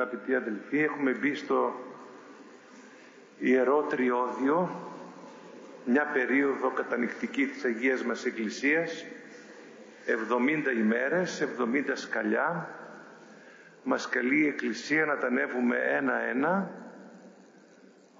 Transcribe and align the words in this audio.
αγαπητοί 0.00 0.34
αδελφοί. 0.34 0.78
Έχουμε 0.78 1.12
μπει 1.12 1.34
στο 1.34 1.72
Ιερό 3.38 3.82
Τριώδιο, 3.82 4.70
μια 5.84 6.06
περίοδο 6.12 6.70
κατανυχτική 6.70 7.46
της 7.46 7.64
Αγίας 7.64 8.04
μας 8.04 8.24
Εκκλησίας, 8.24 9.04
70 10.06 10.72
ημέρες, 10.78 11.40
70 11.40 11.96
σκαλιά. 11.96 12.68
Μας 13.82 14.08
καλεί 14.08 14.40
η 14.40 14.46
Εκκλησία 14.46 15.04
να 15.04 15.16
τα 15.16 15.26
ανέβουμε 15.26 15.76
ένα-ένα 15.76 16.70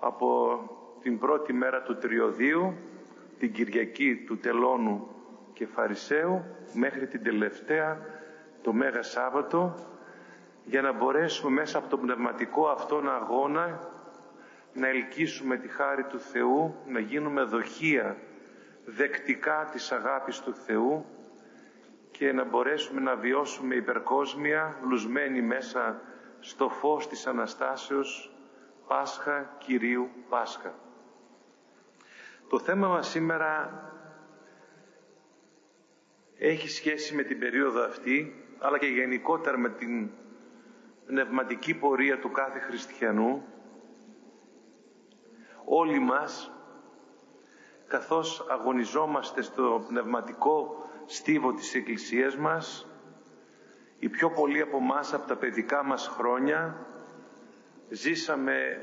από 0.01 0.59
την 1.03 1.19
πρώτη 1.19 1.53
μέρα 1.53 1.83
του 1.83 1.97
Τριωδίου, 1.97 2.77
την 3.39 3.53
Κυριακή 3.53 4.25
του 4.27 4.39
Τελώνου 4.39 5.09
και 5.53 5.67
Φαρισαίου, 5.67 6.45
μέχρι 6.73 7.07
την 7.07 7.23
τελευταία, 7.23 7.99
το 8.63 8.73
Μέγα 8.73 9.03
Σάββατο, 9.03 9.75
για 10.71 10.83
να 10.83 10.93
μπορέσουμε 10.93 11.51
μέσα 11.51 11.79
από 11.79 11.89
τον 11.89 12.01
πνευματικό 12.01 12.69
αυτόν 12.69 13.11
αγώνα 13.11 13.89
να 14.73 14.89
ελκύσουμε 14.89 15.57
τη 15.57 15.69
χάρη 15.69 16.05
του 16.05 16.21
Θεού, 16.21 16.75
να 16.87 17.01
γίνουμε 17.01 17.43
δοχεία 17.43 18.17
δεκτικά 18.85 19.69
της 19.73 19.93
αγάπης 19.93 20.41
του 20.41 20.55
Θεού 20.55 21.05
και 22.11 22.33
να 22.33 22.45
μπορέσουμε 22.45 23.01
να 23.01 23.17
βιώσουμε 23.17 23.75
υπερκόσμια 23.75 24.77
λουσμένοι 24.83 25.43
μέσα 25.43 26.01
στο 26.41 26.69
φως 26.69 27.09
της 27.09 27.27
Αναστάσεως 27.27 28.33
Πάσχα 28.87 29.55
Κυρίου 29.59 30.11
Πάσχα. 30.29 30.75
Το 32.49 32.59
θέμα 32.59 32.89
μας 32.89 33.09
σήμερα 33.09 33.83
έχει 36.39 36.69
σχέση 36.69 37.15
με 37.15 37.23
την 37.23 37.39
περίοδο 37.39 37.85
αυτή 37.85 38.45
αλλά 38.59 38.79
και 38.79 38.87
γενικότερα 38.87 39.59
με 39.59 39.69
την 39.69 40.11
πνευματική 41.11 41.75
πορεία 41.75 42.19
του 42.19 42.31
κάθε 42.31 42.59
χριστιανού 42.59 43.43
όλοι 45.65 45.99
μας 45.99 46.51
καθώς 47.87 48.47
αγωνιζόμαστε 48.51 49.43
στο 49.43 49.85
πνευματικό 49.89 50.85
στίβο 51.07 51.53
της 51.53 51.75
Εκκλησίας 51.75 52.37
μας 52.37 52.87
οι 53.99 54.09
πιο 54.09 54.31
πολλοί 54.31 54.61
από 54.61 54.81
μας 54.81 55.15
από 55.15 55.27
τα 55.27 55.37
παιδικά 55.37 55.85
μας 55.85 56.07
χρόνια 56.09 56.87
ζήσαμε 57.89 58.83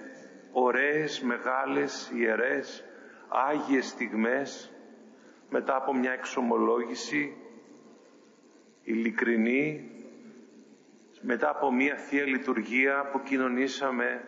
ωραίες, 0.52 1.22
μεγάλες, 1.22 2.12
ιερές, 2.16 2.84
άγιες 3.28 3.88
στιγμές 3.88 4.72
μετά 5.50 5.76
από 5.76 5.94
μια 5.96 6.12
εξομολόγηση 6.12 7.38
ειλικρινή 8.84 9.92
μετά 11.30 11.50
από 11.50 11.72
μια 11.72 11.96
Θεία 11.96 12.26
Λειτουργία 12.26 13.10
που 13.12 13.24
κοινωνήσαμε 13.24 14.28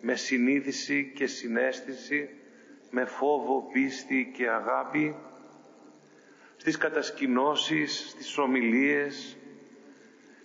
με 0.00 0.14
συνείδηση 0.14 1.12
και 1.14 1.26
συνέστηση, 1.26 2.30
με 2.90 3.04
φόβο, 3.04 3.68
πίστη 3.72 4.32
και 4.36 4.48
αγάπη, 4.48 5.16
στις 6.56 6.76
κατασκηνώσεις, 6.76 8.08
στις 8.10 8.38
ομιλίες, 8.38 9.36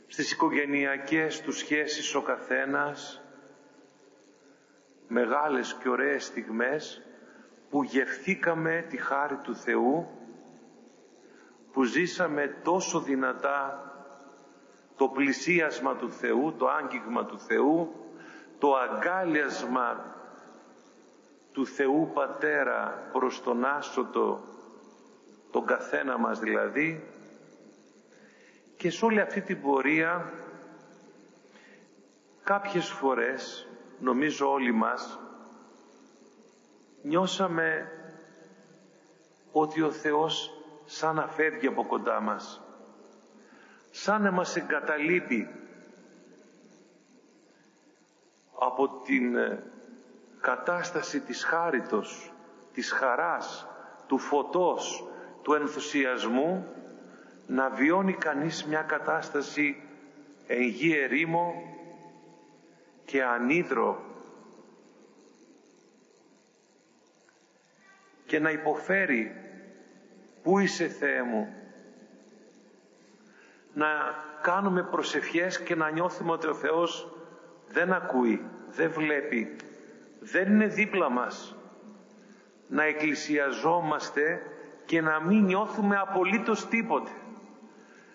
στις 0.07 0.31
οικογενειακές 0.31 1.41
του 1.41 1.51
σχέσεις 1.51 2.15
ο 2.15 2.21
καθένας, 2.21 3.21
μεγάλες 5.07 5.77
και 5.81 5.89
ωραίες 5.89 6.25
στιγμές 6.25 7.01
που 7.69 7.83
γευθήκαμε 7.83 8.85
τη 8.89 8.97
χάρη 8.97 9.35
του 9.35 9.55
Θεού, 9.55 10.07
που 11.71 11.83
ζήσαμε 11.83 12.55
τόσο 12.63 12.99
δυνατά 12.99 13.83
το 14.99 15.07
πλησίασμα 15.07 15.95
του 15.95 16.11
Θεού, 16.11 16.53
το 16.57 16.67
άγγιγμα 16.67 17.25
του 17.25 17.39
Θεού, 17.39 17.95
το 18.59 18.75
αγκάλιασμα 18.75 20.15
του 21.51 21.65
Θεού 21.65 22.11
Πατέρα 22.13 23.09
προς 23.11 23.41
τον 23.43 23.65
άσωτο, 23.65 24.41
τον 25.51 25.65
καθένα 25.65 26.17
μας 26.17 26.39
δηλαδή, 26.39 27.03
και 28.77 28.89
σε 28.89 29.05
όλη 29.05 29.19
αυτή 29.19 29.41
την 29.41 29.61
πορεία 29.61 30.33
κάποιες 32.43 32.89
φορές, 32.89 33.67
νομίζω 33.99 34.51
όλοι 34.51 34.71
μας, 34.71 35.19
νιώσαμε 37.01 37.91
ότι 39.51 39.81
ο 39.81 39.91
Θεός 39.91 40.51
σαν 40.85 41.15
να 41.15 41.27
φεύγει 41.27 41.67
από 41.67 41.85
κοντά 41.85 42.19
μας 42.19 42.63
σαν 43.91 44.21
να 44.21 44.31
μας 44.31 44.55
εγκαταλείπει 44.55 45.47
από 48.59 48.89
την 48.89 49.35
ε, 49.35 49.63
κατάσταση 50.41 51.19
της 51.19 51.43
χάριτος, 51.43 52.33
της 52.73 52.91
χαράς, 52.91 53.67
του 54.07 54.17
φωτός, 54.17 55.07
του 55.41 55.53
ενθουσιασμού 55.53 56.73
να 57.47 57.69
βιώνει 57.69 58.13
κανείς 58.13 58.65
μια 58.65 58.81
κατάσταση 58.81 59.83
εν 60.47 60.61
γη 60.61 60.97
ερήμο 60.97 61.53
και 63.05 63.23
ανίδρο. 63.23 64.03
Και 68.25 68.39
να 68.39 68.49
υποφέρει 68.49 69.35
«Πού 70.43 70.59
είσαι 70.59 70.87
Θεέ 70.87 71.23
μου» 71.23 71.58
να 73.79 74.15
κάνουμε 74.41 74.83
προσευχές 74.83 75.59
και 75.59 75.75
να 75.75 75.89
νιώθουμε 75.89 76.31
ότι 76.31 76.47
ο 76.47 76.53
Θεός 76.53 77.07
δεν 77.67 77.93
ακούει, 77.93 78.45
δεν 78.69 78.91
βλέπει, 78.91 79.55
δεν 80.19 80.51
είναι 80.51 80.67
δίπλα 80.67 81.09
μας. 81.09 81.55
Να 82.67 82.83
εκκλησιαζόμαστε 82.83 84.41
και 84.85 85.01
να 85.01 85.19
μην 85.19 85.43
νιώθουμε 85.43 85.97
απολύτως 85.97 86.67
τίποτε. 86.67 87.11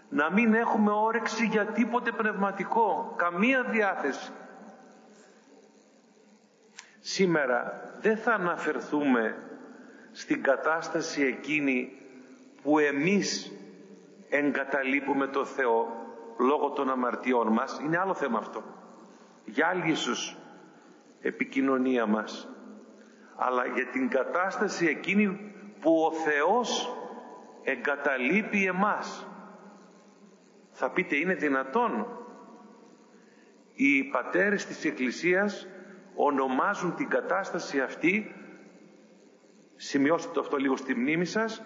Να 0.08 0.32
μην 0.32 0.54
έχουμε 0.54 0.90
όρεξη 0.90 1.46
για 1.46 1.64
τίποτε 1.64 2.12
πνευματικό, 2.12 3.14
καμία 3.16 3.62
διάθεση. 3.62 4.32
Σήμερα 7.00 7.90
δεν 8.00 8.16
θα 8.16 8.32
αναφερθούμε 8.32 9.36
στην 10.12 10.42
κατάσταση 10.42 11.22
εκείνη 11.22 11.92
που 12.62 12.78
εμείς 12.78 13.52
εγκαταλείπουμε 14.38 15.26
το 15.26 15.44
Θεό 15.44 15.86
λόγω 16.38 16.70
των 16.70 16.90
αμαρτιών 16.90 17.52
μας. 17.52 17.80
Είναι 17.84 17.98
άλλο 17.98 18.14
θέμα 18.14 18.38
αυτό. 18.38 18.62
Για 19.44 19.66
άλλη 19.66 19.90
ίσως 19.90 20.36
επικοινωνία 21.20 22.06
μας 22.06 22.48
αλλά 23.36 23.66
για 23.66 23.86
την 23.86 24.08
κατάσταση 24.08 24.86
εκείνη 24.86 25.54
που 25.80 26.02
ο 26.04 26.12
Θεός 26.12 26.96
εγκαταλείπει 27.62 28.66
εμάς. 28.66 29.26
Θα 30.70 30.90
πείτε 30.90 31.16
είναι 31.16 31.34
δυνατόν; 31.34 32.06
Οι 33.74 34.04
πατέρες 34.04 34.66
της 34.66 34.84
Εκκλησίας 34.84 35.66
ονομάζουν 36.14 36.94
την 36.94 37.08
κατάσταση 37.08 37.80
αυτή 37.80 38.34
σημειώστε 39.76 40.32
το 40.32 40.40
αυτό 40.40 40.56
λίγο 40.56 40.76
στη 40.76 40.94
μνήμη 40.94 41.24
σας 41.24 41.62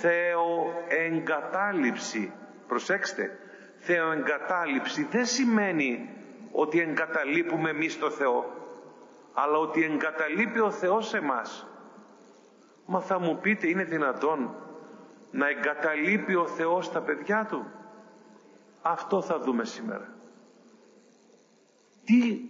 θεοεγκατάληψη. 0.00 2.32
Προσέξτε, 2.66 3.38
θεοεγκατάληψη 3.78 5.06
δεν 5.10 5.26
σημαίνει 5.26 6.10
ότι 6.52 6.80
εγκαταλείπουμε 6.80 7.70
εμείς 7.70 7.98
το 7.98 8.10
Θεό, 8.10 8.44
αλλά 9.34 9.58
ότι 9.58 9.84
εγκαταλείπει 9.84 10.60
ο 10.60 10.70
Θεός 10.70 11.14
εμάς. 11.14 11.66
Μα 12.86 13.00
θα 13.00 13.18
μου 13.18 13.38
πείτε, 13.40 13.68
είναι 13.68 13.84
δυνατόν 13.84 14.54
να 15.30 15.48
εγκαταλείπει 15.48 16.34
ο 16.34 16.46
Θεός 16.46 16.90
τα 16.90 17.00
παιδιά 17.00 17.46
Του; 17.50 17.66
Αυτό 18.82 19.22
θα 19.22 19.38
δούμε 19.38 19.64
σήμερα. 19.64 20.14
Τι 22.04 22.40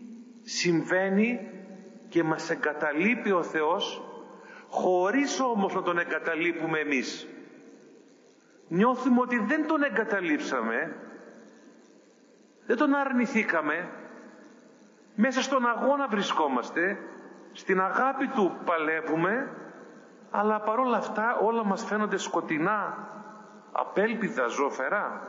συμβαίνει 0.43 1.51
και 2.09 2.23
μας 2.23 2.51
εγκαταλείπει 2.51 3.31
ο 3.31 3.43
Θεός 3.43 4.06
χωρίς 4.81 5.41
όμως 5.41 5.75
να 5.75 5.83
τον 5.83 5.99
εγκαταλείπουμε 5.99 6.79
εμείς. 6.79 7.27
Νιώθουμε 8.69 9.21
ότι 9.21 9.39
δεν 9.39 9.67
τον 9.67 9.83
εγκαταλείψαμε, 9.83 10.97
δεν 12.67 12.77
τον 12.77 12.95
αρνηθήκαμε, 12.95 13.89
μέσα 15.15 15.43
στον 15.43 15.67
αγώνα 15.67 16.09
βρισκόμαστε, 16.09 16.99
στην 17.53 17.81
αγάπη 17.81 18.27
του 18.27 18.57
παλεύουμε, 18.65 19.51
αλλά 20.31 20.61
παρόλα 20.61 20.97
αυτά 20.97 21.37
όλα 21.37 21.65
μας 21.65 21.85
φαίνονται 21.85 22.19
σκοτεινά, 22.19 23.09
απέλπιδα, 23.73 24.47
ζωφερά. 24.47 25.21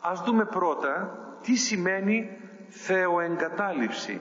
Ας 0.00 0.22
δούμε 0.22 0.44
πρώτα 0.44 1.18
τι 1.42 1.54
σημαίνει 1.54 2.38
θεοεγκατάλειψη 2.68 4.20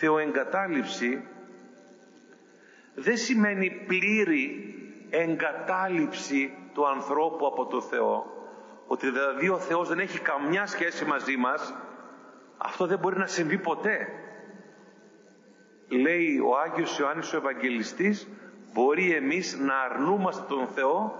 θεοεγκατάλειψη 0.00 1.24
δεν 2.94 3.16
σημαίνει 3.16 3.70
πλήρη 3.70 4.74
εγκατάλειψη 5.10 6.52
του 6.74 6.88
ανθρώπου 6.88 7.46
από 7.46 7.66
το 7.66 7.80
Θεό 7.80 8.40
ότι 8.92 9.10
δηλαδή 9.10 9.48
ο 9.48 9.58
Θεός 9.58 9.88
δεν 9.88 9.98
έχει 9.98 10.20
καμιά 10.20 10.66
σχέση 10.66 11.04
μαζί 11.04 11.36
μας, 11.36 11.74
αυτό 12.58 12.86
δεν 12.86 12.98
μπορεί 12.98 13.18
να 13.18 13.26
συμβεί 13.26 13.58
ποτέ. 13.58 14.08
Λέει 15.88 16.38
ο 16.38 16.58
Άγιος 16.58 16.98
Ιωάννης 16.98 17.32
ο 17.32 17.36
Ευαγγελιστής, 17.36 18.28
μπορεί 18.72 19.12
εμείς 19.12 19.58
να 19.58 19.80
αρνούμαστε 19.80 20.42
τον 20.48 20.66
Θεό, 20.66 21.14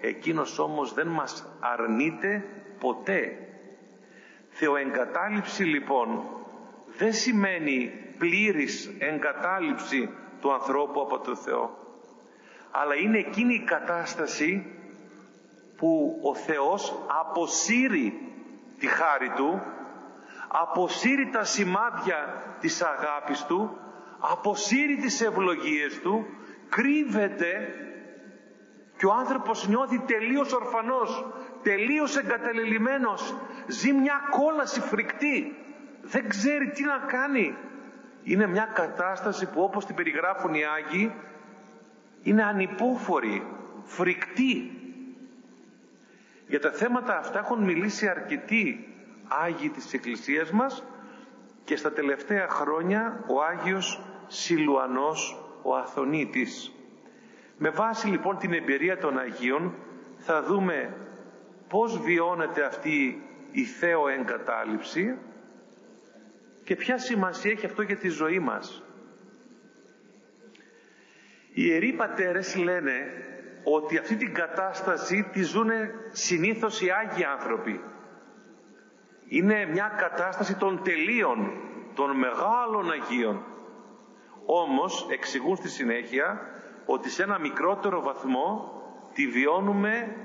εκείνος 0.00 0.58
όμως 0.58 0.94
δεν 0.94 1.06
μας 1.06 1.56
αρνείται 1.60 2.44
ποτέ. 2.80 3.36
Θεοεγκατάλειψη 4.48 5.64
λοιπόν 5.64 6.22
δεν 6.98 7.12
σημαίνει 7.12 7.92
πλήρης 8.18 8.90
εγκατάλειψη 8.98 10.10
του 10.42 10.52
ανθρώπου 10.52 11.00
από 11.00 11.18
τον 11.18 11.36
Θεό. 11.36 11.78
Αλλά 12.70 12.94
είναι 12.94 13.18
εκείνη 13.18 13.54
η 13.54 13.64
κατάσταση 13.64 14.66
που 15.76 16.20
ο 16.22 16.34
Θεός 16.34 16.94
αποσύρει 17.20 18.32
τη 18.78 18.86
χάρη 18.86 19.30
Του, 19.36 19.62
αποσύρει 20.48 21.28
τα 21.30 21.44
σημάδια 21.44 22.44
της 22.60 22.82
αγάπης 22.82 23.44
Του, 23.44 23.78
αποσύρει 24.18 24.96
τις 24.96 25.20
ευλογίες 25.20 26.00
Του, 26.00 26.26
κρύβεται 26.68 27.74
και 28.98 29.06
ο 29.06 29.12
άνθρωπος 29.12 29.68
νιώθει 29.68 29.98
τελείως 29.98 30.52
ορφανός, 30.52 31.26
τελείως 31.62 32.16
εγκαταλελειμμένος, 32.16 33.34
ζει 33.66 33.92
μια 33.92 34.20
κόλαση 34.30 34.80
φρικτή, 34.80 35.56
δεν 36.02 36.28
ξέρει 36.28 36.70
τι 36.70 36.84
να 36.84 36.98
κάνει. 36.98 37.56
Είναι 38.24 38.46
μια 38.46 38.70
κατάσταση 38.74 39.46
που 39.46 39.62
όπως 39.62 39.84
την 39.86 39.94
περιγράφουν 39.94 40.54
οι 40.54 40.62
Άγιοι, 40.64 41.12
είναι 42.22 42.44
ανυπόφορη, 42.44 43.46
φρικτή. 43.84 44.70
Για 46.46 46.60
τα 46.60 46.70
θέματα 46.70 47.18
αυτά 47.18 47.38
έχουν 47.38 47.62
μιλήσει 47.62 48.08
αρκετοί 48.08 48.94
Άγιοι 49.28 49.68
της 49.68 49.92
Εκκλησίας 49.92 50.50
μας 50.50 50.84
και 51.64 51.76
στα 51.76 51.92
τελευταία 51.92 52.48
χρόνια 52.48 53.24
ο 53.26 53.42
Άγιος 53.42 54.00
Σιλουανός 54.26 55.44
ο 55.62 55.76
Αθωνίτης. 55.76 56.72
Με 57.58 57.70
βάση 57.70 58.06
λοιπόν 58.06 58.38
την 58.38 58.52
εμπειρία 58.52 58.98
των 58.98 59.18
Αγίων 59.18 59.74
θα 60.16 60.42
δούμε 60.42 60.96
πώς 61.68 61.98
βιώνεται 62.00 62.64
αυτή 62.64 63.22
η 63.50 63.64
Θέο 63.64 64.08
εγκατάλειψη 64.08 65.18
και 66.64 66.76
ποια 66.76 66.98
σημασία 66.98 67.50
έχει 67.50 67.66
αυτό 67.66 67.82
για 67.82 67.96
τη 67.96 68.08
ζωή 68.08 68.38
μας. 68.38 68.82
Οι 71.54 71.62
Ιεροί 71.66 71.92
Πατέρες 71.92 72.56
λένε 72.56 72.92
ότι 73.64 73.98
αυτή 73.98 74.16
την 74.16 74.34
κατάσταση 74.34 75.28
τη 75.32 75.42
ζουν 75.42 75.70
συνήθως 76.12 76.82
οι 76.82 76.90
Άγιοι 76.90 77.24
άνθρωποι. 77.24 77.80
Είναι 79.28 79.66
μια 79.66 79.94
κατάσταση 79.96 80.56
των 80.56 80.82
τελείων, 80.82 81.52
των 81.94 82.16
μεγάλων 82.16 82.90
Αγίων. 82.90 83.42
Όμως 84.46 85.06
εξηγούν 85.10 85.56
στη 85.56 85.68
συνέχεια 85.68 86.40
ότι 86.86 87.10
σε 87.10 87.22
ένα 87.22 87.38
μικρότερο 87.38 88.02
βαθμό 88.02 88.72
τη 89.14 89.26
βιώνουμε 89.26 90.16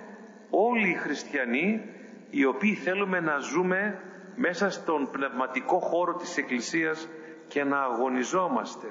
όλοι 0.49 0.89
οι 0.89 0.93
χριστιανοί 0.93 1.81
οι 2.29 2.45
οποίοι 2.45 2.73
θέλουμε 2.73 3.19
να 3.19 3.37
ζούμε 3.37 4.01
μέσα 4.39 4.69
στον 4.69 5.09
πνευματικό 5.11 5.79
χώρο 5.79 6.13
της 6.13 6.37
Εκκλησίας 6.37 7.09
και 7.47 7.63
να 7.63 7.81
αγωνιζόμαστε. 7.81 8.87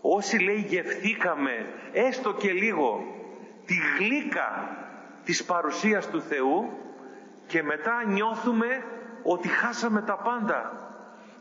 Όσοι 0.00 0.38
λέει 0.38 0.66
γευθήκαμε 0.68 1.50
έστω 1.92 2.32
και 2.32 2.52
λίγο 2.52 3.00
τη 3.66 3.74
γλύκα 3.98 4.76
της 5.24 5.44
παρουσίας 5.44 6.10
του 6.10 6.20
Θεού 6.20 6.70
και 7.46 7.62
μετά 7.62 8.04
νιώθουμε 8.06 8.84
ότι 9.22 9.48
χάσαμε 9.48 10.02
τα 10.02 10.16
πάντα. 10.16 10.88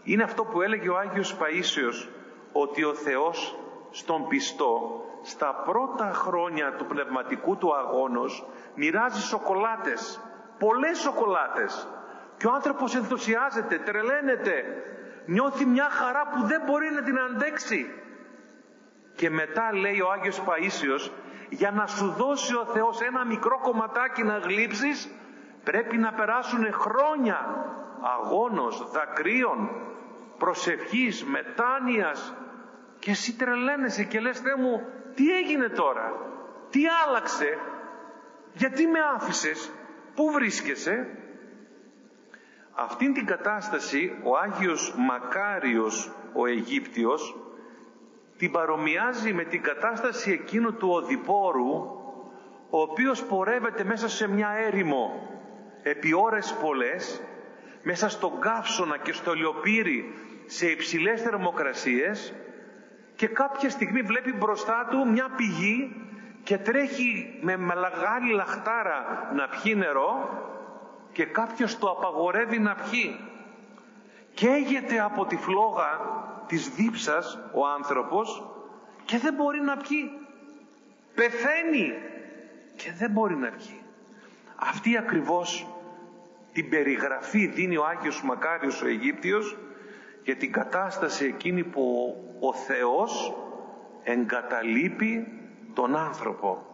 Είναι 0.04 0.24
αυτό 0.24 0.44
που 0.44 0.62
έλεγε 0.62 0.90
ο 0.90 0.98
Άγιος 0.98 1.38
Παΐσιος 1.40 2.10
ότι 2.52 2.84
ο 2.84 2.94
Θεός 2.94 3.60
στον 3.92 4.28
πιστό 4.28 5.04
στα 5.22 5.64
πρώτα 5.66 6.12
χρόνια 6.14 6.74
του 6.78 6.86
πνευματικού 6.86 7.58
του 7.58 7.76
αγώνος 7.76 8.46
μοιράζει 8.76 9.22
σοκολάτες, 9.22 10.22
πολλές 10.60 11.00
σοκολάτες 11.00 11.88
και 12.44 12.50
ο 12.50 12.54
άνθρωπος 12.54 12.96
ενθουσιάζεται, 12.96 13.78
τρελαίνεται, 13.78 14.66
νιώθει 15.26 15.66
μια 15.66 15.90
χαρά 15.90 16.28
που 16.28 16.48
δεν 16.48 16.62
μπορεί 16.66 16.92
να 16.92 17.02
την 17.04 17.20
αντέξει. 17.20 17.92
Και 19.16 19.30
μετά 19.30 19.74
λέει 19.74 20.00
ο 20.00 20.12
Άγιος 20.12 20.42
Παΐσιος, 20.46 21.12
για 21.50 21.72
να 21.72 21.88
σου 21.88 22.10
δώσει 22.18 22.56
ο 22.56 22.66
Θεός 22.66 23.02
ένα 23.02 23.26
μικρό 23.26 23.60
κομματάκι 23.60 24.24
να 24.24 24.38
γλύψεις, 24.38 25.10
πρέπει 25.64 25.98
να 25.98 26.14
περάσουν 26.14 26.74
χρόνια 26.74 27.66
αγώνος, 28.18 28.92
δακρύων, 28.92 29.70
προσευχής, 30.38 31.26
μετάνοιας 31.26 32.34
και 33.00 33.12
εσύ 33.12 33.38
τρελαίνεσαι 33.38 34.04
και 34.04 34.20
λες 34.20 34.40
Θεέ 34.40 34.56
μου 34.56 34.88
τι 35.16 35.36
έγινε 35.36 35.70
τώρα, 35.70 36.14
τι 36.70 36.82
άλλαξε, 37.08 37.58
γιατί 38.54 38.88
με 38.88 39.00
άφησες, 39.16 39.72
πού 40.16 40.32
βρίσκεσαι; 40.32 41.23
Αυτήν 42.76 43.14
την 43.14 43.26
κατάσταση 43.26 44.12
ο 44.24 44.38
Άγιος 44.38 44.94
Μακάριος 44.98 46.12
ο 46.34 46.46
Αιγύπτιος 46.48 47.36
την 48.38 48.52
παρομοιάζει 48.52 49.34
με 49.34 49.44
την 49.44 49.62
κατάσταση 49.62 50.32
εκείνου 50.32 50.74
του 50.74 50.90
οδηπόρου 50.90 51.74
ο 52.70 52.82
οποίος 52.82 53.24
πορεύεται 53.24 53.84
μέσα 53.84 54.10
σε 54.10 54.28
μια 54.28 54.50
έρημο 54.50 55.30
επί 55.84 56.14
ώρες 56.14 56.58
πολλές 56.62 57.22
μέσα 57.84 58.10
στον 58.10 58.40
καύσωνα 58.40 58.98
και 58.98 59.14
στο 59.14 59.34
λιοπύρι 59.34 60.14
σε 60.46 60.68
υψηλές 60.68 61.22
θερμοκρασίες 61.22 62.34
και 63.16 63.28
κάποια 63.28 63.70
στιγμή 63.70 64.02
βλέπει 64.02 64.34
μπροστά 64.34 64.88
του 64.90 65.12
μια 65.12 65.30
πηγή 65.36 65.96
και 66.44 66.58
τρέχει 66.58 67.40
με 67.42 67.58
μεγάλη 67.58 68.32
λαχτάρα 68.34 69.30
να 69.36 69.48
πιει 69.48 69.74
νερό 69.78 70.30
και 71.14 71.26
κάποιος 71.26 71.78
το 71.78 71.90
απαγορεύει 71.90 72.60
να 72.60 72.76
πιει. 72.76 73.20
Καίγεται 74.34 75.00
από 75.00 75.26
τη 75.26 75.36
φλόγα 75.36 76.00
της 76.48 76.70
δίψας 76.70 77.40
ο 77.54 77.68
άνθρωπος 77.68 78.44
και 79.06 79.18
δεν 79.18 79.34
μπορεί 79.34 79.62
να 79.62 79.78
πιει. 79.78 80.12
Πεθαίνει 81.16 81.94
και 82.76 82.92
δεν 82.98 83.12
μπορεί 83.12 83.36
να 83.36 83.50
πιει. 83.50 83.82
Αυτή 84.56 84.98
ακριβώς 84.98 85.68
την 86.54 86.70
περιγραφή 86.70 87.48
δίνει 87.48 87.78
ο 87.78 87.86
Άγιος 87.86 88.24
Μακάριος 88.24 88.82
ο 88.82 88.88
Αιγύπτιος 88.88 89.58
για 90.24 90.36
την 90.36 90.52
κατάσταση 90.52 91.26
εκείνη 91.26 91.64
που 91.64 92.16
ο 92.40 92.54
Θεός 92.54 93.34
εγκαταλείπει 94.04 95.28
τον 95.74 95.96
άνθρωπο. 95.96 96.73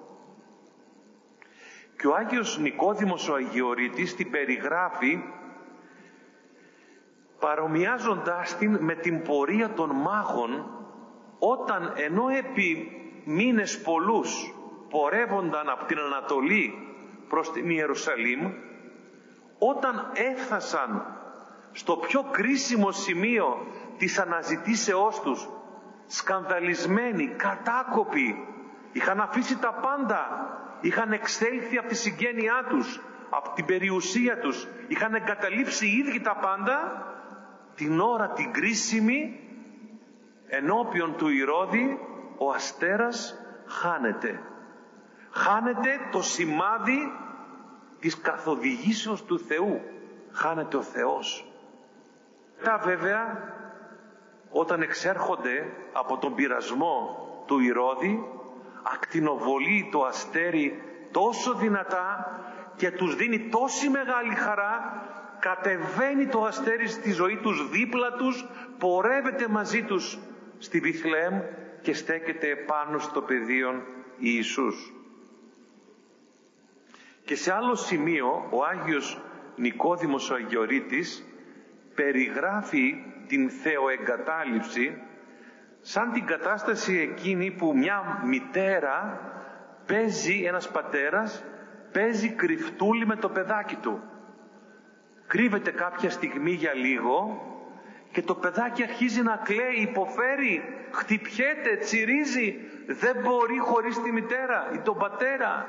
Και 1.99 2.07
ο 2.07 2.15
Άγιος 2.15 2.57
Νικόδημος 2.57 3.29
ο 3.29 3.33
Αγιορείτης 3.33 4.15
την 4.15 4.29
περιγράφει 4.31 5.23
παρομοιάζοντάς 7.39 8.57
την 8.57 8.77
με 8.81 8.95
την 8.95 9.21
πορεία 9.21 9.69
των 9.73 9.89
μάγων 9.89 10.69
όταν 11.39 11.93
ενώ 11.95 12.27
επί 12.29 12.91
μήνες 13.25 13.81
πολλούς 13.81 14.53
πορεύονταν 14.89 15.69
από 15.69 15.85
την 15.85 15.97
Ανατολή 15.97 16.73
προς 17.29 17.51
την 17.51 17.69
Ιερουσαλήμ 17.69 18.51
όταν 19.59 20.11
έφτασαν 20.13 21.17
στο 21.71 21.95
πιο 21.97 22.23
κρίσιμο 22.31 22.91
σημείο 22.91 23.67
της 23.97 24.19
αναζητήσεώς 24.19 25.19
τους 25.19 25.49
σκανδαλισμένοι, 26.05 27.27
κατάκοποι 27.27 28.47
είχαν 28.91 29.19
αφήσει 29.19 29.57
τα 29.57 29.73
πάντα 29.73 30.49
είχαν 30.81 31.11
εξέλθει 31.11 31.77
από 31.77 31.87
τη 31.87 31.95
συγγένειά 31.95 32.65
τους 32.69 33.01
από 33.29 33.51
την 33.55 33.65
περιουσία 33.65 34.39
τους. 34.39 34.67
Είχαν 34.87 35.13
εγκαταλείψει 35.13 35.87
οι 35.87 35.97
ίδιοι 35.97 36.21
τα 36.21 36.35
πάντα 36.35 37.07
την 37.75 37.99
ώρα 37.99 38.29
την 38.29 38.51
κρίσιμη 38.51 39.39
ενώπιον 40.47 41.15
του 41.17 41.29
Ηρώδη 41.29 41.99
ο 42.37 42.51
αστέρας 42.51 43.39
χάνεται. 43.65 44.41
Χάνεται 45.31 45.99
το 46.11 46.21
σημάδι 46.21 47.11
της 47.99 48.21
καθοδηγήσεως 48.21 49.23
του 49.23 49.39
Θεού. 49.39 49.81
Χάνεται 50.31 50.77
ο 50.77 50.81
Θεός. 50.81 51.45
Τα 52.63 52.77
βέβαια 52.83 53.53
όταν 54.51 54.81
εξέρχονται 54.81 55.73
από 55.93 56.17
τον 56.17 56.35
πειρασμό 56.35 57.27
του 57.45 57.59
Ηρώδη 57.59 58.38
ακτινοβολεί 58.83 59.89
το 59.91 60.03
αστέρι 60.03 60.81
τόσο 61.11 61.53
δυνατά 61.53 62.39
και 62.75 62.91
τους 62.91 63.15
δίνει 63.15 63.39
τόση 63.39 63.89
μεγάλη 63.89 64.35
χαρά 64.35 65.03
κατεβαίνει 65.39 66.27
το 66.27 66.43
αστέρι 66.43 66.87
στη 66.87 67.11
ζωή 67.11 67.35
τους 67.35 67.69
δίπλα 67.69 68.11
τους 68.11 68.45
πορεύεται 68.77 69.47
μαζί 69.47 69.83
τους 69.83 70.19
στη 70.57 70.79
Βιθλέμ 70.79 71.39
και 71.81 71.93
στέκεται 71.93 72.55
πάνω 72.55 72.97
στο 72.97 73.21
πεδίο 73.21 73.83
Ιησούς. 74.17 74.93
Και 77.25 77.35
σε 77.35 77.53
άλλο 77.53 77.75
σημείο 77.75 78.47
ο 78.49 78.63
Άγιος 78.63 79.21
Νικόδημος 79.55 80.29
ο 80.29 80.33
Αγιορείτης 80.33 81.23
περιγράφει 81.95 83.03
την 83.27 83.49
θεοεγκατάλειψη 83.49 85.01
σαν 85.81 86.11
την 86.11 86.25
κατάσταση 86.25 86.97
εκείνη 86.97 87.51
που 87.51 87.77
μια 87.77 88.21
μητέρα 88.25 89.19
παίζει, 89.85 90.43
ένας 90.43 90.69
πατέρας, 90.69 91.43
παίζει 91.91 92.29
κρυφτούλη 92.29 93.05
με 93.05 93.15
το 93.15 93.29
παιδάκι 93.29 93.75
του. 93.75 94.01
Κρύβεται 95.27 95.71
κάποια 95.71 96.09
στιγμή 96.09 96.51
για 96.51 96.73
λίγο 96.73 97.43
και 98.11 98.21
το 98.21 98.35
παιδάκι 98.35 98.83
αρχίζει 98.83 99.21
να 99.21 99.35
κλαίει, 99.35 99.75
υποφέρει, 99.75 100.63
χτυπιέται, 100.91 101.75
τσιρίζει, 101.79 102.55
δεν 102.87 103.15
μπορεί 103.21 103.57
χωρίς 103.57 104.01
τη 104.01 104.11
μητέρα 104.11 104.69
ή 104.73 104.77
τον 104.77 104.97
πατέρα. 104.97 105.67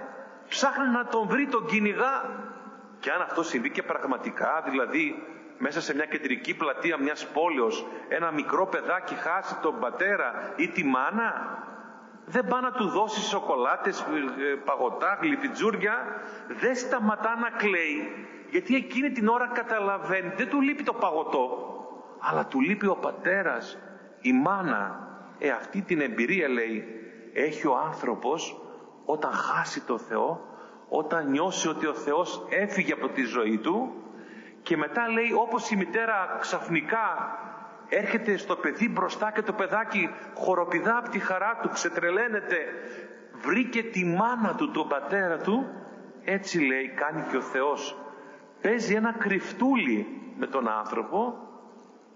Ψάχνει 0.49 0.89
να 0.89 1.07
τον 1.07 1.27
βρει, 1.29 1.47
τον 1.47 1.67
κυνηγά. 1.67 2.25
Και 3.01 3.11
αν 3.11 3.21
αυτό 3.23 3.43
συμβεί 3.43 3.71
και 3.71 3.83
πραγματικά, 3.83 4.65
δηλαδή 4.71 5.23
μέσα 5.63 5.81
σε 5.81 5.95
μια 5.95 6.05
κεντρική 6.05 6.55
πλατεία 6.55 6.97
μιας 6.99 7.27
πόλεως 7.27 7.87
ένα 8.09 8.31
μικρό 8.31 8.67
παιδάκι 8.67 9.15
χάσει 9.15 9.57
τον 9.63 9.79
πατέρα 9.81 10.53
ή 10.57 10.69
τη 10.69 10.85
μάνα, 10.85 11.59
δεν 12.25 12.47
πάει 12.47 12.61
να 12.61 12.73
του 12.73 12.89
δώσει 12.89 13.21
σοκολάτες, 13.21 14.01
ε, 14.01 14.55
παγωτά, 14.65 15.19
γλυφιτζούρια, 15.23 15.95
δεν 16.49 16.77
σταματά 16.77 17.37
να 17.37 17.51
κλαίει, 17.51 18.27
γιατί 18.51 18.75
εκείνη 18.75 19.11
την 19.11 19.29
ώρα 19.29 19.47
καταλαβαίνει, 19.47 20.33
δεν 20.37 20.49
του 20.49 20.61
λείπει 20.61 20.83
το 20.83 20.93
παγωτό, 20.93 21.75
αλλά 22.21 22.47
του 22.47 22.61
λείπει 22.61 22.87
ο 22.87 22.97
πατέρας, 22.97 23.79
η 24.21 24.33
μάνα. 24.33 25.09
Ε, 25.39 25.51
αυτή 25.51 25.83
την 25.83 26.01
εμπειρία 26.01 26.49
λέει, 26.49 26.85
έχει 27.33 27.67
ο 27.67 27.77
άνθρωπος 27.87 28.61
όταν 29.05 29.33
χάσει 29.33 29.81
το 29.81 29.99
Θεό, 29.99 30.41
όταν 30.89 31.31
νιώσει 31.31 31.69
ότι 31.69 31.87
ο 31.87 31.95
Θεός 31.95 32.47
έφυγε 32.51 32.93
από 32.93 33.09
τη 33.09 33.23
ζωή 33.23 33.59
του 33.59 33.93
και 34.63 34.77
μετά 34.77 35.09
λέει 35.09 35.33
όπως 35.33 35.71
η 35.71 35.77
μητέρα 35.77 36.37
ξαφνικά 36.41 37.39
έρχεται 37.89 38.37
στο 38.37 38.57
παιδί 38.57 38.89
μπροστά 38.89 39.33
και 39.33 39.43
το 39.43 39.53
παιδάκι 39.53 40.11
χοροπηδά 40.35 40.97
από 40.97 41.09
τη 41.09 41.19
χαρά 41.19 41.59
του, 41.63 41.69
ξετρελαίνεται, 41.69 42.57
βρήκε 43.41 43.83
τη 43.83 44.05
μάνα 44.05 44.55
του, 44.55 44.71
τον 44.71 44.89
πατέρα 44.89 45.37
του, 45.39 45.67
έτσι 46.25 46.59
λέει 46.59 46.89
κάνει 46.89 47.23
και 47.31 47.37
ο 47.37 47.41
Θεός. 47.41 47.97
Παίζει 48.61 48.95
ένα 48.95 49.13
κρυφτούλι 49.13 50.07
με 50.37 50.47
τον 50.47 50.69
άνθρωπο, 50.69 51.35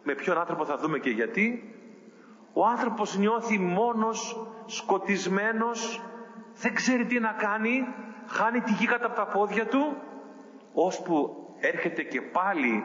με 0.02 0.14
ποιον 0.14 0.38
άνθρωπο 0.38 0.64
θα 0.64 0.76
δούμε 0.76 0.98
και 0.98 1.10
γιατί. 1.10 1.74
Ο 2.52 2.66
άνθρωπος 2.66 3.18
νιώθει 3.18 3.58
μόνος, 3.58 4.46
σκοτισμένος, 4.66 6.02
δεν 6.54 6.74
ξέρει 6.74 7.04
τι 7.04 7.20
να 7.20 7.32
κάνει, 7.32 7.86
χάνει 8.26 8.60
τη 8.60 8.72
γη 8.72 8.86
κατά 8.86 9.06
από 9.06 9.16
τα 9.16 9.26
πόδια 9.26 9.66
του, 9.66 9.96
ώσπου 10.74 11.43
έρχεται 11.73 12.02
και 12.02 12.21
πάλι 12.21 12.85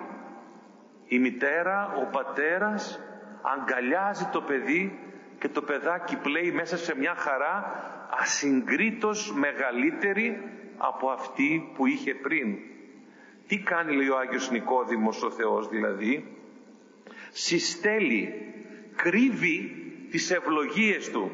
η 1.08 1.20
μητέρα, 1.20 1.94
ο 2.02 2.10
πατέρας 2.12 3.00
αγκαλιάζει 3.42 4.26
το 4.32 4.42
παιδί 4.42 5.00
και 5.40 5.50
το 5.50 5.62
παιδάκι 5.62 6.16
πλέει 6.16 6.52
μέσα 6.52 6.78
σε 6.78 6.98
μια 6.98 7.16
χαρά 7.16 7.84
ασυγκρίτως 8.20 9.34
μεγαλύτερη 9.34 10.42
από 10.78 11.10
αυτή 11.10 11.72
που 11.74 11.86
είχε 11.86 12.16
πριν. 12.16 12.58
Τι 13.48 13.60
κάνει 13.60 13.96
λέει 13.96 14.08
ο 14.08 14.18
Άγιος 14.18 14.52
Νικόδημος 14.52 15.24
ο 15.24 15.32
Θεός 15.32 15.68
δηλαδή; 15.68 16.38
Συστέλει, 17.32 18.54
κρύβει 18.96 19.72
τις 20.12 20.32
ευλογίες 20.32 21.10
Του, 21.12 21.32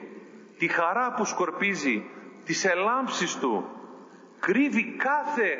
τη 0.57 0.67
χαρά 0.67 1.13
που 1.13 1.25
σκορπίζει, 1.25 2.03
τις 2.45 2.65
ελάμψεις 2.65 3.35
Του. 3.35 3.69
Κρύβει 4.39 4.95
κάθε 4.97 5.57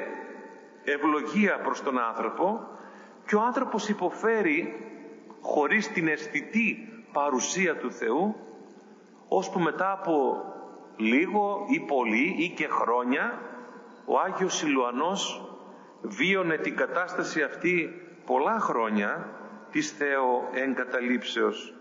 ευλογία 0.86 1.60
προς 1.60 1.84
τον 1.84 2.00
άνθρωπο 2.00 2.68
και 3.25 3.36
ο 3.36 3.42
άνθρωπος 3.42 3.89
υποφέρει 3.89 4.86
χωρίς 5.42 5.92
την 5.92 6.08
αισθητή 6.08 6.89
παρουσία 7.12 7.77
του 7.77 7.92
Θεού 7.92 8.36
ώσπου 9.27 9.60
μετά 9.60 9.92
από 9.92 10.44
λίγο 10.98 11.65
ή 11.70 11.80
πολύ 11.80 12.36
ή 12.38 12.50
και 12.50 12.68
χρόνια 12.68 13.39
ο 14.06 14.20
Άγιος 14.20 14.56
Σιλουανός 14.56 15.50
βίωνε 16.01 16.58
την 16.58 16.75
κατάσταση 16.75 17.42
αυτή 17.42 17.89
πολλά 18.25 18.60
χρόνια 18.60 19.30
της 19.72 19.92
Θεό 19.92 20.50
εγκαταλείψεως. 20.54 21.74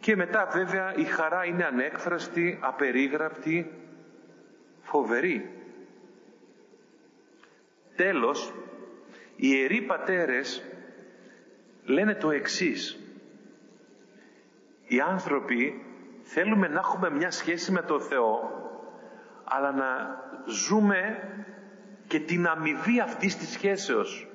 Και 0.00 0.16
μετά 0.16 0.48
βέβαια 0.52 0.94
η 0.94 1.04
χαρά 1.04 1.44
είναι 1.44 1.64
ανέκφραστη, 1.64 2.58
απερίγραπτη, 2.62 3.70
φοβερή. 4.82 5.59
Τέλος, 8.00 8.52
οι 9.36 9.48
Ιεροί 9.48 9.82
Πατέρες 9.82 10.62
λένε 11.84 12.14
το 12.14 12.30
εξής. 12.30 12.98
Οι 14.86 15.00
άνθρωποι 15.00 15.84
θέλουμε 16.22 16.68
να 16.68 16.78
έχουμε 16.78 17.10
μια 17.10 17.30
σχέση 17.30 17.72
με 17.72 17.82
το 17.82 18.00
Θεό, 18.00 18.50
αλλά 19.44 19.72
να 19.72 19.86
ζούμε 20.46 21.28
και 22.06 22.20
την 22.20 22.46
αμοιβή 22.46 23.00
αυτής 23.00 23.36
της 23.36 23.48
σχέσεως. 23.48 24.28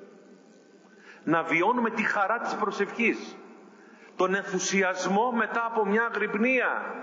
Να 1.23 1.43
βιώνουμε 1.43 1.89
τη 1.89 2.03
χαρά 2.03 2.39
της 2.39 2.55
προσευχής, 2.55 3.37
τον 4.15 4.35
ενθουσιασμό 4.35 5.31
μετά 5.31 5.65
από 5.65 5.85
μια 5.85 6.11
γρυπνία, 6.13 6.95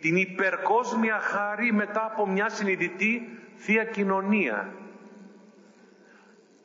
την 0.00 0.16
υπερκόσμια 0.16 1.18
χάρη 1.18 1.72
μετά 1.72 2.04
από 2.04 2.26
μια 2.26 2.48
συνειδητή 2.48 3.33
Θεία 3.64 3.84
Κοινωνία. 3.84 4.72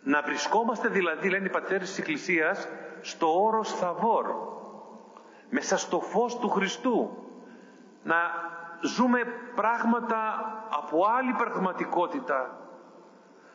Να 0.04 0.22
βρισκόμαστε 0.22 0.88
δηλαδή, 0.88 1.30
λένε 1.30 1.46
οι 1.46 1.50
πατέρες 1.50 1.90
της 1.90 1.98
Εκκλησίας, 1.98 2.68
στο 3.02 3.44
όρος 3.44 3.74
Θαβόρ, 3.74 4.26
μέσα 5.50 5.78
στο 5.78 6.00
φως 6.00 6.40
του 6.40 6.50
Χριστού. 6.50 7.10
Να 8.04 8.16
ζούμε 8.82 9.20
πράγματα 9.56 10.18
από 10.70 11.06
άλλη 11.18 11.34
πραγματικότητα. 11.34 12.58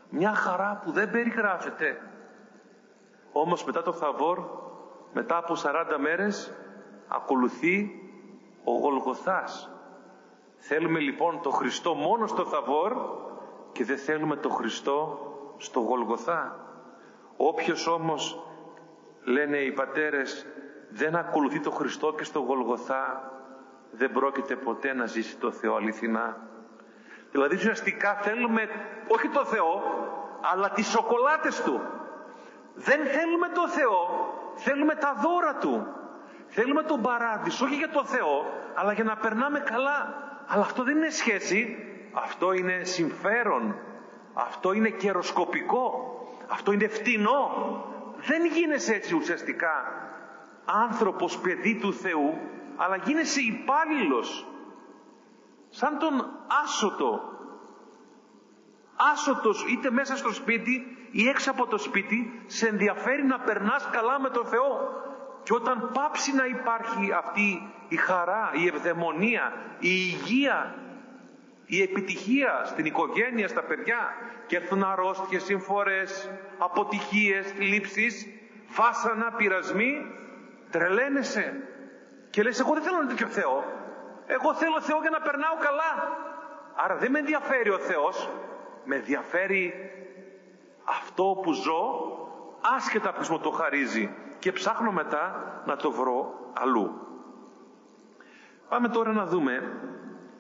Μια 0.08 0.34
χαρά 0.34 0.80
που 0.84 0.90
δεν 0.90 1.10
περιγράφεται. 1.10 2.00
Όμως 3.32 3.64
μετά 3.64 3.82
το 3.82 3.92
Θαβόρ, 3.92 4.38
μετά 5.12 5.36
από 5.36 5.54
40 5.54 5.98
μέρες, 5.98 6.54
ακολουθεί 7.08 7.90
ο 8.64 8.72
Γολγοθάς. 8.72 9.68
Θέλουμε 10.56 10.98
λοιπόν 10.98 11.40
το 11.42 11.50
Χριστό 11.50 11.94
μόνο 11.94 12.26
στο 12.26 12.44
Θαβόρ 12.44 12.92
και 13.74 13.84
δεν 13.84 13.98
θέλουμε 13.98 14.36
το 14.36 14.48
Χριστό 14.48 15.18
στο 15.56 15.80
Γολγοθά. 15.80 16.56
Όποιος 17.36 17.86
όμως, 17.86 18.46
λένε 19.24 19.56
οι 19.56 19.72
πατέρες, 19.72 20.46
δεν 20.90 21.16
ακολουθεί 21.16 21.60
το 21.60 21.70
Χριστό 21.70 22.12
και 22.12 22.24
στο 22.24 22.40
Γολγοθά, 22.40 23.32
δεν 23.90 24.12
πρόκειται 24.12 24.56
ποτέ 24.56 24.92
να 24.92 25.06
ζήσει 25.06 25.36
το 25.36 25.50
Θεό 25.50 25.74
αληθινά. 25.74 26.36
Δηλαδή 27.30 27.54
ουσιαστικά 27.54 28.14
θέλουμε 28.14 28.68
όχι 29.08 29.28
το 29.28 29.44
Θεό, 29.44 29.82
αλλά 30.52 30.70
τις 30.70 30.86
σοκολάτες 30.86 31.62
Του. 31.62 31.80
Δεν 32.74 33.06
θέλουμε 33.06 33.48
το 33.48 33.68
Θεό, 33.68 33.98
θέλουμε 34.54 34.94
τα 34.94 35.14
δώρα 35.22 35.54
Του. 35.54 35.86
Θέλουμε 36.46 36.82
τον 36.82 37.02
παράδεισο, 37.02 37.64
όχι 37.64 37.74
για 37.74 37.90
το 37.90 38.04
Θεό, 38.04 38.44
αλλά 38.74 38.92
για 38.92 39.04
να 39.04 39.16
περνάμε 39.16 39.60
καλά. 39.60 40.14
Αλλά 40.46 40.62
αυτό 40.62 40.82
δεν 40.82 40.96
είναι 40.96 41.10
σχέση, 41.10 41.76
αυτό 42.14 42.52
είναι 42.52 42.84
συμφέρον, 42.84 43.74
αυτό 44.34 44.72
είναι 44.72 44.90
καιροσκοπικό, 44.90 45.88
αυτό 46.48 46.72
είναι 46.72 46.88
φτηνό. 46.88 47.50
Δεν 48.16 48.46
γίνεσαι 48.46 48.94
έτσι 48.94 49.14
ουσιαστικά 49.14 49.72
άνθρωπος, 50.64 51.38
παιδί 51.38 51.78
του 51.78 51.92
Θεού, 51.92 52.38
αλλά 52.76 52.96
γίνεσαι 52.96 53.40
υπάλληλος. 53.40 54.46
Σαν 55.68 55.98
τον 55.98 56.26
άσωτο. 56.64 57.20
Άσωτος 59.12 59.64
είτε 59.68 59.90
μέσα 59.90 60.16
στο 60.16 60.32
σπίτι 60.32 60.96
ή 61.10 61.28
έξω 61.28 61.50
από 61.50 61.66
το 61.66 61.78
σπίτι, 61.78 62.42
σε 62.46 62.68
ενδιαφέρει 62.68 63.24
να 63.24 63.38
περνάς 63.38 63.88
καλά 63.90 64.20
με 64.20 64.30
τον 64.30 64.46
Θεό. 64.46 65.02
Και 65.42 65.54
όταν 65.54 65.90
πάψει 65.92 66.34
να 66.34 66.46
υπάρχει 66.46 67.12
αυτή 67.12 67.72
η 67.88 67.96
χαρά, 67.96 68.50
η 68.54 68.66
ευδαιμονία, 68.66 69.52
η 69.78 69.88
υγεία, 69.88 70.74
η 71.66 71.82
επιτυχία 71.82 72.62
στην 72.64 72.84
οικογένεια, 72.84 73.48
στα 73.48 73.62
παιδιά 73.62 74.14
και 74.46 74.56
έρθουν 74.56 74.82
αρρώστιες, 74.84 75.42
συμφορές, 75.42 76.30
αποτυχίες, 76.58 77.54
λήψεις, 77.58 78.26
βάσανα, 78.76 79.32
πειρασμοί, 79.32 80.06
τρελαίνεσαι 80.70 81.62
και 82.30 82.42
λες 82.42 82.60
εγώ 82.60 82.72
δεν 82.72 82.82
θέλω 82.82 82.96
ένα 83.00 83.08
τέτοιο 83.08 83.26
Θεό. 83.26 83.64
Εγώ 84.26 84.54
θέλω 84.54 84.80
Θεό 84.80 85.00
για 85.00 85.10
να 85.10 85.20
περνάω 85.20 85.56
καλά. 85.60 86.18
Άρα 86.74 86.96
δεν 86.96 87.10
με 87.10 87.18
ενδιαφέρει 87.18 87.70
ο 87.70 87.78
Θεός, 87.78 88.28
με 88.84 88.96
ενδιαφέρει 88.96 89.72
αυτό 90.84 91.40
που 91.42 91.52
ζω, 91.52 91.82
άσχετα 92.76 93.12
που 93.12 93.26
μου 93.30 93.38
το 93.38 93.50
χαρίζει 93.50 94.14
και 94.38 94.52
ψάχνω 94.52 94.92
μετά 94.92 95.22
να 95.66 95.76
το 95.76 95.90
βρω 95.90 96.34
αλλού. 96.52 97.04
Πάμε 98.68 98.88
τώρα 98.88 99.12
να 99.12 99.26
δούμε 99.26 99.72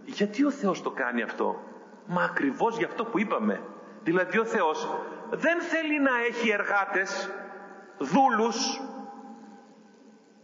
γιατί 0.04 0.44
ο 0.44 0.50
Θεός 0.50 0.82
το 0.82 0.90
κάνει 0.90 1.22
αυτό; 1.22 1.60
Μα 2.06 2.22
ακριβώς 2.22 2.76
για 2.76 2.86
αυτό 2.86 3.04
που 3.04 3.18
είπαμε. 3.18 3.60
Δηλαδή 4.02 4.38
ο 4.38 4.44
Θεός 4.44 4.88
δεν 5.30 5.60
θέλει 5.60 6.00
να 6.00 6.10
έχει 6.28 6.50
εργάτες, 6.50 7.30
δούλους, 7.98 8.80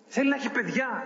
θέλει 0.07 0.29
να 0.29 0.35
έχει 0.35 0.51
παιδιά. 0.51 1.05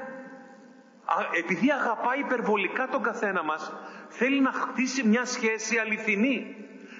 Επειδή 1.39 1.71
αγαπάει 1.71 2.19
υπερβολικά 2.19 2.89
τον 2.89 3.03
καθένα 3.03 3.43
μας, 3.43 3.73
θέλει 4.09 4.41
να 4.41 4.53
χτίσει 4.53 5.07
μια 5.07 5.25
σχέση 5.25 5.79
αληθινή. 5.79 6.57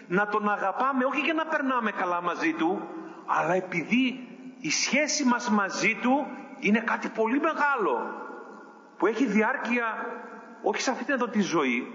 Να 0.09 0.29
τον 0.29 0.49
αγαπάμε 0.49 1.05
όχι 1.05 1.21
για 1.21 1.35
να 1.35 1.47
περνάμε 1.47 1.91
καλά 1.91 2.23
μαζί 2.23 2.53
του, 2.53 2.89
αλλά 3.27 3.55
επειδή 3.55 4.29
η 4.59 4.71
σχέση 4.71 5.25
μας 5.25 5.51
μαζί 5.51 5.99
του 6.03 6.27
είναι 6.59 6.81
κάτι 6.81 7.09
πολύ 7.09 7.41
μεγάλο 7.41 8.23
που 8.97 9.07
έχει 9.07 9.27
διάρκεια 9.27 10.07
όχι 10.65 10.81
σε 10.81 10.91
αυτήν 10.91 11.15
εδώ 11.15 11.29
τη 11.29 11.41
ζωή 11.41 11.93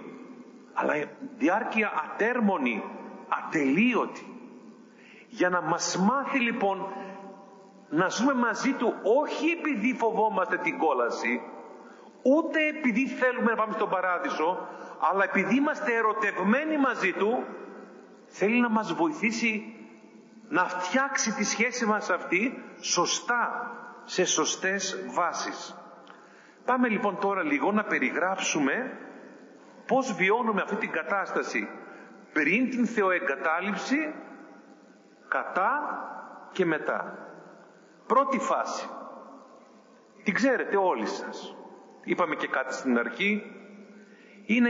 αλλά 0.73 0.93
διάρκεια 1.37 1.91
ατέρμονη, 2.05 2.83
ατελείωτη 3.29 4.25
για 5.27 5.49
να 5.49 5.61
μας 5.61 5.97
μάθει 5.97 6.39
λοιπόν 6.39 6.85
να 7.89 8.07
ζούμε 8.07 8.33
μαζί 8.33 8.71
του 8.73 8.93
όχι 9.03 9.47
επειδή 9.49 9.93
φοβόμαστε 9.93 10.57
την 10.57 10.77
κόλαση 10.77 11.41
ούτε 12.21 12.67
επειδή 12.67 13.07
θέλουμε 13.07 13.49
να 13.51 13.55
πάμε 13.57 13.73
στον 13.73 13.89
παράδεισο 13.89 14.67
αλλά 15.11 15.23
επειδή 15.23 15.55
είμαστε 15.55 15.93
ερωτευμένοι 15.93 16.77
μαζί 16.77 17.11
του 17.13 17.43
θέλει 18.25 18.59
να 18.61 18.69
μας 18.69 18.93
βοηθήσει 18.93 19.73
να 20.49 20.65
φτιάξει 20.65 21.31
τη 21.33 21.43
σχέση 21.43 21.85
μας 21.85 22.09
αυτή 22.09 22.63
σωστά, 22.79 23.71
σε 24.05 24.25
σωστές 24.25 24.97
βάσεις. 25.13 25.75
Πάμε 26.69 26.87
λοιπόν 26.87 27.17
τώρα 27.19 27.43
λίγο 27.43 27.71
να 27.71 27.83
περιγράψουμε 27.83 28.97
πώς 29.87 30.13
βιώνουμε 30.13 30.61
αυτή 30.61 30.75
την 30.75 30.91
κατάσταση 30.91 31.69
πριν 32.33 32.69
την 32.69 32.85
θεοεγκατάλειψη, 32.87 34.13
κατά 35.27 35.71
και 36.51 36.65
μετά. 36.65 37.27
Πρώτη 38.07 38.39
φάση. 38.39 38.89
Την 40.23 40.33
ξέρετε 40.33 40.77
όλοι 40.77 41.05
σας. 41.05 41.55
Είπαμε 42.03 42.35
και 42.35 42.47
κάτι 42.47 42.73
στην 42.73 42.97
αρχή. 42.97 43.43
Είναι 44.45 44.69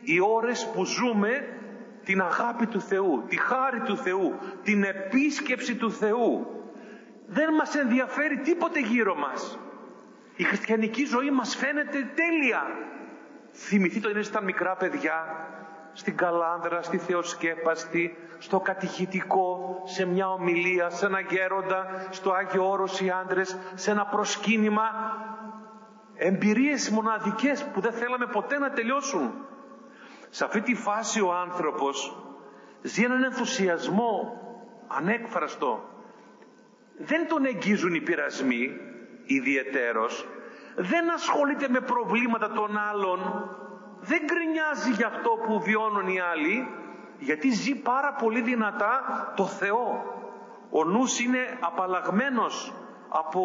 οι 0.00 0.20
ώρες 0.20 0.70
που 0.74 0.84
ζούμε 0.84 1.58
την 2.04 2.20
αγάπη 2.20 2.66
του 2.66 2.80
Θεού, 2.80 3.24
τη 3.28 3.36
χάρη 3.36 3.80
του 3.80 3.96
Θεού, 3.96 4.34
την 4.62 4.82
επίσκεψη 4.82 5.76
του 5.76 5.92
Θεού. 5.92 6.46
Δεν 7.26 7.54
μας 7.54 7.74
ενδιαφέρει 7.74 8.38
τίποτε 8.38 8.80
γύρω 8.80 9.14
μας. 9.14 9.58
Η 10.38 10.44
χριστιανική 10.44 11.04
ζωή 11.04 11.30
μας 11.30 11.56
φαίνεται 11.56 12.10
τέλεια. 12.14 12.62
Θυμηθείτε 13.52 14.08
όταν 14.08 14.20
ήσταν 14.20 14.44
μικρά 14.44 14.76
παιδιά, 14.76 15.46
στην 15.92 16.16
Καλάνδρα, 16.16 16.82
στη 16.82 16.98
Θεοσκέπαστη, 16.98 18.16
στο 18.38 18.60
κατηχητικό, 18.60 19.82
σε 19.84 20.04
μια 20.06 20.28
ομιλία, 20.28 20.90
σε 20.90 21.06
ένα 21.06 21.20
γέροντα, 21.20 22.06
στο 22.10 22.32
Άγιο 22.32 22.70
Όρος 22.70 23.00
οι 23.00 23.10
άντρες, 23.10 23.58
σε 23.74 23.90
ένα 23.90 24.06
προσκύνημα. 24.06 24.82
Εμπειρίες 26.14 26.90
μοναδικές 26.90 27.64
που 27.64 27.80
δεν 27.80 27.92
θέλαμε 27.92 28.26
ποτέ 28.26 28.58
να 28.58 28.70
τελειώσουν. 28.70 29.46
Σε 30.30 30.44
αυτή 30.44 30.60
τη 30.60 30.74
φάση 30.74 31.20
ο 31.20 31.34
άνθρωπος 31.34 32.22
ζει 32.82 33.04
έναν 33.04 33.22
ενθουσιασμό 33.22 34.42
ανέκφραστο. 34.86 35.88
Δεν 36.98 37.28
τον 37.28 37.44
εγγίζουν 37.44 37.94
οι 37.94 38.00
πειρασμοί 38.00 38.87
ιδιαιτέρως. 39.28 40.26
Δεν 40.76 41.10
ασχολείται 41.10 41.68
με 41.68 41.80
προβλήματα 41.80 42.50
των 42.52 42.78
άλλων. 42.90 43.18
Δεν 44.00 44.20
γκρινιάζει 44.24 44.90
για 44.90 45.06
αυτό 45.06 45.30
που 45.46 45.60
βιώνουν 45.60 46.08
οι 46.08 46.20
άλλοι. 46.20 46.68
Γιατί 47.18 47.50
ζει 47.50 47.74
πάρα 47.74 48.12
πολύ 48.12 48.40
δυνατά 48.40 48.92
το 49.36 49.44
Θεό. 49.44 49.86
Ο 50.70 50.84
νους 50.84 51.20
είναι 51.20 51.58
απαλλαγμένος 51.60 52.72
από 53.08 53.42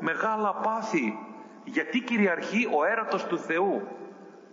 μεγάλα 0.00 0.54
πάθη. 0.54 1.18
Γιατί 1.64 2.00
κυριαρχεί 2.00 2.68
ο 2.78 2.84
έρωτος 2.84 3.24
του 3.24 3.38
Θεού. 3.38 3.82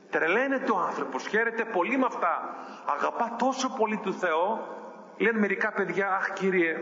Τρελαίνεται 0.10 0.72
ο 0.72 0.78
άνθρωπος, 0.78 1.28
χαίρεται 1.28 1.66
πολύ 1.66 1.98
με 1.98 2.06
αυτά. 2.06 2.56
Αγαπά 2.96 3.36
τόσο 3.38 3.70
πολύ 3.78 3.98
του 3.98 4.14
Θεό. 4.14 4.76
Λένε 5.18 5.40
μερικά 5.40 5.72
παιδιά, 5.72 6.08
αχ 6.08 6.34
Κύριε, 6.34 6.76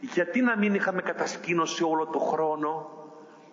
γιατί 0.00 0.40
να 0.40 0.56
μην 0.56 0.74
είχαμε 0.74 1.02
κατασκήνωση 1.02 1.84
όλο 1.84 2.06
το 2.06 2.18
χρόνο; 2.18 2.99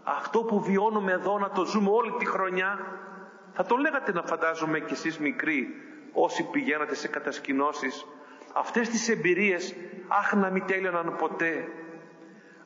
Αυτό 0.10 0.44
που 0.44 0.62
βιώνουμε 0.62 1.12
εδώ 1.12 1.40
να 1.40 1.50
το 1.50 1.66
ζούμε 1.66 1.90
όλη 1.90 2.12
τη 2.12 2.26
χρονιά. 2.26 2.80
Θα 3.54 3.66
το 3.66 3.76
λέγατε 3.76 4.12
να 4.12 4.22
φαντάζομαι 4.24 4.80
κι 4.80 4.94
εσείς 4.94 5.20
μικροί, 5.20 5.68
όσοι 6.14 6.44
πηγαίνατε 6.44 6.96
σε 6.96 7.08
κατασκηνώσεις. 7.08 8.06
Αυτές 8.54 8.90
τις 8.90 9.10
εμπειρίες, 9.10 9.76
αχ 10.08 10.34
να 10.34 10.50
μην 10.50 10.66
τέλειωναν 10.66 11.16
ποτέ. 11.18 11.68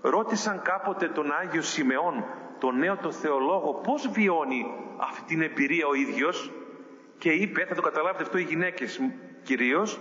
Ρώτησαν 0.01 0.61
κάποτε 0.61 1.07
τον 1.07 1.31
Άγιο 1.31 1.61
Σιμεών, 1.61 2.25
τον 2.59 2.77
νέο 2.77 2.97
το 2.97 3.11
θεολόγο, 3.11 3.73
πώς 3.73 4.07
βιώνει 4.07 4.65
αυτή 4.97 5.21
την 5.23 5.41
εμπειρία 5.41 5.87
ο 5.87 5.93
ίδιος 5.93 6.51
και 7.17 7.31
είπε, 7.31 7.65
θα 7.65 7.75
το 7.75 7.81
καταλάβετε 7.81 8.23
αυτό 8.23 8.37
οι 8.37 8.43
γυναίκες 8.43 8.99
κυρίως, 9.43 9.99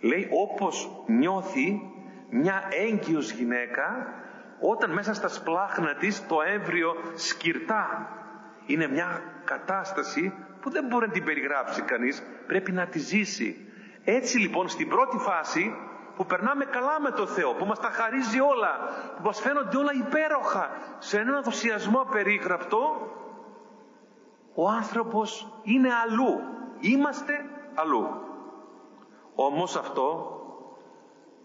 λέει 0.00 0.28
όπως 0.42 1.04
νιώθει 1.06 1.80
μια 2.30 2.62
έγκυος 2.70 3.30
γυναίκα 3.30 4.14
όταν 4.60 4.90
μέσα 4.90 5.14
στα 5.14 5.28
σπλάχνα 5.28 5.94
της 5.94 6.26
το 6.26 6.36
έμβριο 6.42 6.94
σκυρτά. 7.14 8.08
Είναι 8.66 8.88
μια 8.88 9.22
κατάσταση 9.44 10.34
που 10.60 10.70
δεν 10.70 10.84
μπορεί 10.86 11.06
να 11.06 11.12
την 11.12 11.24
περιγράψει 11.24 11.82
κανείς, 11.82 12.22
πρέπει 12.46 12.72
να 12.72 12.86
τη 12.86 12.98
ζήσει. 12.98 13.72
Έτσι 14.04 14.38
λοιπόν 14.38 14.68
στην 14.68 14.88
πρώτη 14.88 15.16
φάση 15.18 15.74
που 16.16 16.26
περνάμε 16.26 16.64
καλά 16.64 17.00
με 17.00 17.10
το 17.10 17.26
Θεό, 17.26 17.54
που 17.54 17.64
μας 17.64 17.80
τα 17.80 17.88
χαρίζει 17.88 18.40
όλα, 18.40 18.78
που 19.16 19.22
μας 19.22 19.40
φαίνονται 19.40 19.76
όλα 19.76 19.92
υπέροχα, 19.92 20.70
σε 20.98 21.18
έναν 21.18 21.34
ενθουσιασμό 21.34 22.06
περίγραπτο, 22.10 23.10
ο 24.54 24.68
άνθρωπος 24.68 25.60
είναι 25.62 25.88
αλλού. 26.04 26.40
Είμαστε 26.80 27.44
αλλού. 27.74 28.06
Όμως 29.34 29.76
αυτό 29.76 30.34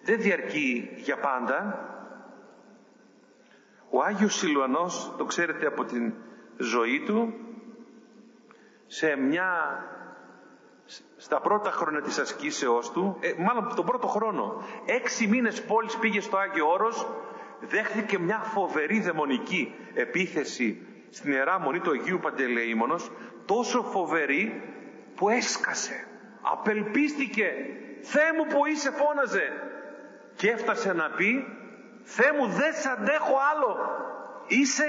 δεν 0.01 0.21
διαρκεί 0.21 0.89
για 0.95 1.17
πάντα. 1.17 1.79
Ο 3.95 4.03
Άγιος 4.03 4.35
Σιλουανός, 4.35 5.13
το 5.17 5.25
ξέρετε 5.25 5.65
από 5.65 5.83
την 5.85 6.13
ζωή 6.57 7.03
του, 7.05 7.33
σε 8.87 9.15
μια 9.15 9.49
στα 11.17 11.41
πρώτα 11.41 11.71
χρόνια 11.71 12.01
της 12.01 12.17
ασκήσεώς 12.17 12.91
του, 12.91 13.17
ε, 13.19 13.33
μάλλον 13.37 13.75
τον 13.75 13.85
πρώτο 13.85 14.07
χρόνο, 14.07 14.63
έξι 14.85 15.27
μήνες 15.27 15.63
πόλης 15.63 15.97
πήγε 15.97 16.21
στο 16.21 16.37
Άγιο 16.37 16.69
Όρος, 16.69 17.07
δέχθηκε 17.59 18.19
μια 18.19 18.39
φοβερή 18.39 18.99
δαιμονική 18.99 19.75
επίθεση 19.93 20.87
στην 21.09 21.31
Ιερά 21.31 21.59
Μονή 21.59 21.79
του 21.79 21.91
Αγίου 21.91 22.19
Παντελεήμονος, 22.19 23.11
τόσο 23.45 23.83
φοβερή 23.83 24.61
που 25.15 25.29
έσκασε, 25.29 26.07
απελπίστηκε, 26.41 27.51
«Θεέ 28.01 28.33
μου 28.37 28.45
που 28.45 28.65
είσαι» 28.65 28.91
φώναζε 28.91 29.53
και 30.35 30.49
έφτασε 30.49 30.93
να 30.93 31.09
πει 31.09 31.45
«Θεέ 32.13 32.31
μου 32.37 32.47
δεν 32.47 32.73
σ' 32.73 32.85
αντέχω 32.85 33.35
άλλο, 33.51 33.71
είσαι 34.47 34.85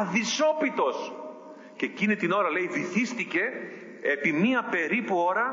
αδυσόπιτος» 0.00 1.12
και 1.76 1.84
εκείνη 1.86 2.16
την 2.16 2.32
ώρα 2.32 2.50
λέει 2.50 2.66
βυθίστηκε 2.66 3.40
επί 4.02 4.32
μία 4.32 4.62
περίπου 4.70 5.16
ώρα 5.16 5.46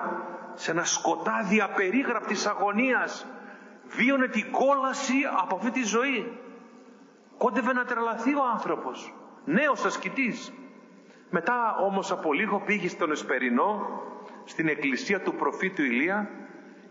σε 0.54 0.72
ένα 0.72 0.84
σκοτάδι 0.84 1.62
απερίγραπτης 1.62 2.46
αγωνίας. 2.46 3.26
Βίωνε 3.88 4.28
την 4.28 4.52
κόλαση 4.52 5.14
από 5.42 5.56
αυτή 5.56 5.72
τη 5.72 5.84
ζωή. 5.84 6.38
Κόντευε 7.38 7.74
να 7.74 7.86
τρελαθεί 7.86 8.36
ο 8.36 8.44
άνθρωπος. 8.54 9.14
Νέος 9.46 9.86
ασκητής. 9.86 10.54
Μετά 11.30 11.76
όμως 11.76 12.12
από 12.12 12.34
λίγο 12.34 12.60
πήγε 12.60 12.88
στον 12.88 13.12
Εσπερινό 13.12 14.02
στην 14.46 14.68
εκκλησία 14.68 15.22
του 15.22 15.36
προφήτου 15.36 15.82
Ηλία 15.82 16.30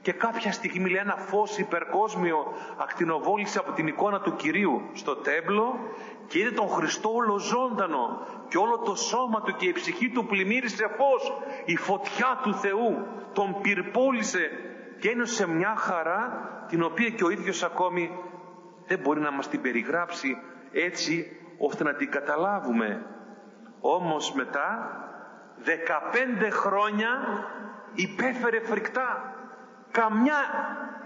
και 0.03 0.13
κάποια 0.13 0.53
στιγμή 0.53 0.91
λέει 0.91 1.01
ένα 1.01 1.17
φως 1.17 1.59
υπερκόσμιο 1.59 2.55
ακτινοβόλησε 2.77 3.59
από 3.59 3.73
την 3.73 3.87
εικόνα 3.87 4.21
του 4.21 4.37
Κυρίου 4.37 4.83
στο 4.93 5.17
τέμπλο 5.17 5.79
και 6.27 6.39
είδε 6.39 6.51
τον 6.51 6.69
Χριστό 6.69 7.11
ολοζώντανο 7.15 8.27
και 8.49 8.59
όλο 8.59 8.79
το 8.79 8.95
σώμα 8.95 9.41
του 9.41 9.57
και 9.57 9.67
η 9.67 9.73
ψυχή 9.73 10.11
του 10.11 10.27
πλημμύρισε 10.27 10.87
φως. 10.97 11.33
Η 11.65 11.77
φωτιά 11.77 12.41
του 12.43 12.55
Θεού 12.55 13.07
τον 13.33 13.61
πυρπόλησε 13.61 14.51
και 14.99 15.09
ένωσε 15.09 15.49
μια 15.49 15.75
χαρά 15.77 16.51
την 16.69 16.83
οποία 16.83 17.09
και 17.09 17.25
ο 17.25 17.31
ίδιος 17.31 17.63
ακόμη 17.63 18.11
δεν 18.87 18.99
μπορεί 18.99 19.21
να 19.21 19.33
μας 19.33 19.49
την 19.49 19.61
περιγράψει 19.61 20.37
έτσι 20.73 21.37
ώστε 21.59 21.85
να 21.85 21.95
την 21.95 22.11
καταλάβουμε. 22.11 23.07
Όμως 23.81 24.33
μετά 24.33 24.97
15 25.65 26.51
χρόνια 26.51 27.09
υπέφερε 27.95 28.61
φρικτά 28.61 29.32
καμιά 29.93 30.41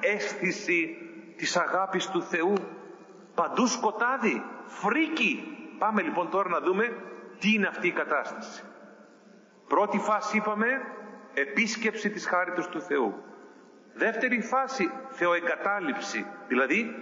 αίσθηση 0.01 0.97
της 1.37 1.57
αγάπης 1.57 2.07
του 2.07 2.23
Θεού 2.23 2.55
παντού 3.35 3.67
σκοτάδι 3.67 4.45
φρίκι 4.67 5.57
πάμε 5.79 6.03
λοιπόν 6.03 6.31
τώρα 6.31 6.49
να 6.49 6.61
δούμε 6.61 6.97
τι 7.39 7.53
είναι 7.53 7.67
αυτή 7.67 7.87
η 7.87 7.93
κατάσταση 7.93 8.63
πρώτη 9.69 9.99
φάση 9.99 10.37
είπαμε 10.37 10.67
επίσκεψη 11.35 12.11
της 12.11 12.27
χάριτος 12.27 12.69
του 12.69 12.81
Θεού. 12.81 13.15
Δεύτερη 13.95 14.41
φάση, 14.41 14.91
θεοεγκατάλειψη, 15.09 16.27
δηλαδή 16.49 16.95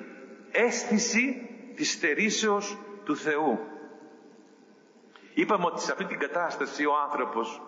αίσθηση 0.50 1.48
της 1.74 1.92
στερήσεως 1.92 2.78
του 3.04 3.16
Θεού. 3.16 3.58
Είπαμε 5.34 5.64
ότι 5.64 5.80
σε 5.80 5.92
αυτή 5.92 6.04
την 6.04 6.18
κατάσταση 6.18 6.84
ο 6.84 6.92
άνθρωπος 7.08 7.62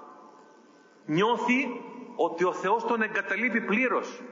νιώθει 1.07 1.81
ότι 2.17 2.45
ο 2.45 2.53
Θεός 2.53 2.85
τον 2.87 3.03
εγκαταλείπει 3.03 3.61
πλήρως. 3.61 4.23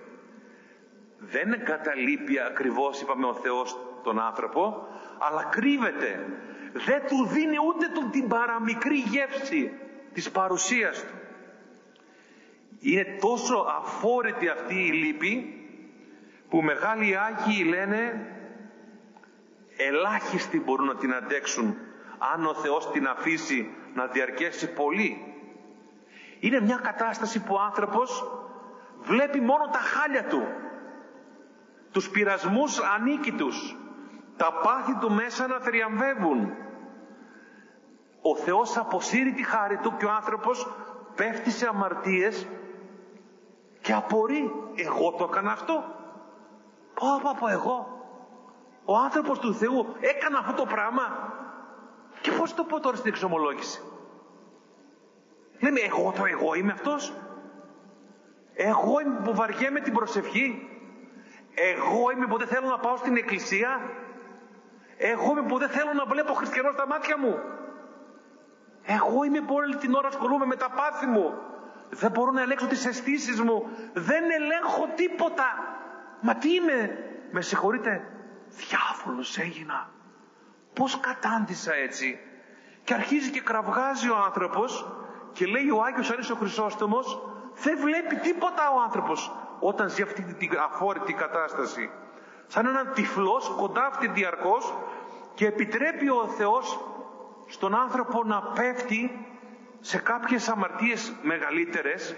Δεν 1.19 1.53
εγκαταλείπει 1.53 2.41
ακριβώς, 2.41 3.01
είπαμε, 3.01 3.27
ο 3.27 3.35
Θεός 3.35 3.79
τον 4.03 4.21
άνθρωπο, 4.21 4.89
αλλά 5.19 5.45
κρύβεται. 5.45 6.27
Δεν 6.73 7.03
του 7.07 7.27
δίνει 7.27 7.57
ούτε 7.69 7.89
του 7.95 8.11
την 8.11 8.29
παραμικρή 8.29 8.97
γεύση 8.97 9.73
της 10.13 10.31
παρουσίας 10.31 11.05
του. 11.05 11.15
Είναι 12.81 13.17
τόσο 13.21 13.67
αφόρητη 13.83 14.49
αυτή 14.49 14.75
η 14.75 14.93
λύπη 14.93 15.59
που 16.49 16.63
μεγάλοι 16.63 17.17
Άγιοι 17.19 17.65
λένε 17.69 18.29
ελάχιστοι 19.77 20.61
μπορούν 20.61 20.87
να 20.87 20.97
την 20.97 21.15
αντέξουν 21.15 21.77
αν 22.35 22.47
ο 22.47 22.55
Θεός 22.55 22.91
την 22.91 23.07
αφήσει 23.07 23.71
να 23.95 24.07
διαρκέσει 24.07 24.73
πολύ. 24.73 25.34
Είναι 26.45 26.61
μια 26.61 26.77
κατάσταση 26.77 27.43
που 27.43 27.55
ο 27.55 27.61
άνθρωπος 27.61 28.25
βλέπει 29.03 29.41
μόνο 29.41 29.65
τα 29.65 29.79
χάλια 29.79 30.25
του, 30.25 30.43
τους 31.93 32.11
πειρασμούς 32.11 32.81
ανίκητους, 32.81 33.77
τα 34.37 34.53
πάθη 34.63 34.95
του 35.01 35.13
μέσα 35.13 35.47
να 35.47 35.59
θριαμβεύουν. 35.61 36.53
Ο 38.23 38.37
Θεός 38.37 38.77
αποσύρει 38.77 39.33
τη 39.33 39.43
χάρη 39.43 39.77
του 39.77 39.97
και 39.97 40.05
ο 40.05 40.11
άνθρωπος 40.11 40.69
πέφτει 41.15 41.51
σε 41.51 41.67
αμαρτίες 41.69 42.47
και 43.81 43.93
απορεί. 43.93 44.53
Εγώ 44.75 45.13
το 45.13 45.29
έκανα 45.31 45.53
αυτό. 45.53 45.85
Πω, 46.95 47.07
πω, 47.23 47.37
πω, 47.39 47.49
εγώ. 47.49 48.07
Ο 48.85 48.97
άνθρωπος 48.97 49.39
του 49.39 49.55
Θεού 49.55 49.87
έκανε 50.01 50.37
αυτό 50.39 50.53
το 50.53 50.67
πράγμα. 50.67 51.03
Και 52.21 52.31
πώς 52.31 52.55
το 52.55 52.65
πω 52.65 52.81
τώρα 52.81 52.97
στην 52.97 53.11
εξομολόγηση. 53.11 53.83
Λέμε 55.65 55.81
εγώ 55.81 56.13
το 56.17 56.25
εγώ 56.25 56.55
είμαι 56.55 56.73
αυτός. 56.73 57.15
Εγώ 58.55 59.01
είμαι 59.01 59.21
που 59.25 59.35
βαριέμαι 59.35 59.81
την 59.81 59.93
προσευχή. 59.93 60.69
Εγώ 61.55 62.11
είμαι 62.11 62.27
που 62.27 62.39
δεν 62.39 62.49
θέλω 62.49 62.69
να 62.69 62.79
πάω 62.79 62.97
στην 62.97 63.17
εκκλησία. 63.17 63.81
Εγώ 64.97 65.31
είμαι 65.31 65.43
που 65.49 65.59
δεν 65.59 65.69
θέλω 65.69 65.93
να 65.93 66.05
βλέπω 66.05 66.33
χριστιανό 66.33 66.71
στα 66.73 66.87
μάτια 66.87 67.19
μου. 67.19 67.39
Εγώ 68.83 69.25
είμαι 69.25 69.41
που 69.41 69.55
όλη 69.55 69.77
την 69.77 69.95
ώρα 69.95 70.09
ασχολούμαι 70.09 70.47
με 70.47 70.57
τα 70.57 70.71
πάθη 70.71 71.07
μου. 71.07 71.35
Δεν 71.91 72.11
μπορώ 72.11 72.31
να 72.31 72.43
ελέγξω 72.43 72.67
τις 72.67 72.87
αισθήσεις 72.87 73.41
μου. 73.41 73.69
Δεν 73.93 74.31
ελέγχω 74.31 74.89
τίποτα. 74.95 75.49
Μα 76.21 76.35
τι 76.35 76.55
είμαι. 76.55 76.99
Με 77.31 77.41
συγχωρείτε. 77.41 78.09
Διάβολος 78.49 79.39
έγινα. 79.39 79.91
Πώς 80.75 81.01
κατάντησα 81.01 81.75
έτσι. 81.75 82.19
Και 82.85 82.95
αρχίζει 82.95 83.31
και 83.31 83.41
κραυγάζει 83.41 84.09
ο 84.09 84.17
άνθρωπος 84.17 85.04
και 85.35 85.47
λέει 85.47 85.71
ο 85.71 85.83
Άγιος 85.83 86.11
Αρής 86.11 86.33
Χρυσόστομος 86.39 87.07
δεν 87.63 87.79
βλέπει 87.79 88.17
τίποτα 88.17 88.71
ο 88.71 88.81
άνθρωπος 88.81 89.33
όταν 89.61 89.89
ζει 89.89 90.03
αυτή 90.03 90.23
την 90.23 90.51
αφόρητη 90.59 91.13
κατάσταση. 91.13 91.91
Σαν 92.47 92.67
έναν 92.67 92.93
τυφλός 92.95 93.55
κοντάφτει 93.57 94.09
διαρκώς 94.09 94.75
και 95.35 95.47
επιτρέπει 95.47 96.09
ο 96.09 96.27
Θεός 96.37 96.81
στον 97.47 97.75
άνθρωπο 97.75 98.25
να 98.25 98.43
πέφτει 98.43 99.27
σε 99.81 99.99
κάποιες 99.99 100.49
αμαρτίες 100.49 101.15
μεγαλύτερες 101.23 102.17